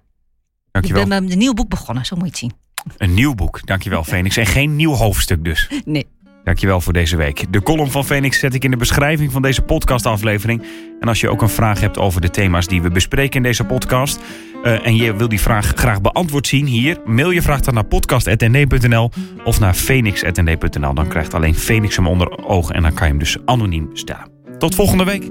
Dankjewel. 0.70 1.02
Ik 1.02 1.08
ben 1.08 1.22
met 1.22 1.32
een 1.32 1.38
nieuw 1.38 1.54
boek 1.54 1.68
begonnen, 1.68 2.06
zo 2.06 2.16
moet 2.16 2.24
je 2.24 2.30
het 2.30 2.38
zien. 2.38 2.52
Een 2.96 3.14
nieuw 3.14 3.34
boek, 3.34 3.66
dankjewel 3.66 4.04
Phoenix. 4.04 4.36
En 4.36 4.46
geen 4.46 4.76
nieuw 4.76 4.92
hoofdstuk 4.92 5.44
dus. 5.44 5.70
Nee. 5.84 6.06
Dankjewel 6.48 6.80
voor 6.80 6.92
deze 6.92 7.16
week. 7.16 7.44
De 7.50 7.62
column 7.62 7.90
van 7.90 8.04
Phoenix 8.04 8.38
zet 8.38 8.54
ik 8.54 8.64
in 8.64 8.70
de 8.70 8.76
beschrijving 8.76 9.32
van 9.32 9.42
deze 9.42 9.62
podcastaflevering. 9.62 10.62
En 11.00 11.08
als 11.08 11.20
je 11.20 11.30
ook 11.30 11.42
een 11.42 11.48
vraag 11.48 11.80
hebt 11.80 11.98
over 11.98 12.20
de 12.20 12.30
thema's 12.30 12.66
die 12.66 12.82
we 12.82 12.90
bespreken 12.90 13.36
in 13.36 13.42
deze 13.42 13.64
podcast... 13.64 14.20
Uh, 14.64 14.86
en 14.86 14.96
je 14.96 15.16
wil 15.16 15.28
die 15.28 15.40
vraag 15.40 15.72
graag 15.74 16.00
beantwoord 16.00 16.46
zien 16.46 16.66
hier... 16.66 17.00
mail 17.04 17.30
je 17.30 17.42
vraag 17.42 17.60
dan 17.60 17.74
naar 17.74 17.84
podcast.nd.nl 17.84 19.10
of 19.44 19.60
naar 19.60 19.74
phoenix.nd.nl. 19.74 20.94
Dan 20.94 21.08
krijgt 21.08 21.34
alleen 21.34 21.54
Phoenix 21.54 21.96
hem 21.96 22.06
onder 22.06 22.46
ogen 22.46 22.74
en 22.74 22.82
dan 22.82 22.94
kan 22.94 23.06
je 23.06 23.12
hem 23.12 23.18
dus 23.18 23.36
anoniem 23.44 23.90
stellen. 23.92 24.30
Tot 24.58 24.74
volgende 24.74 25.04
week. 25.04 25.30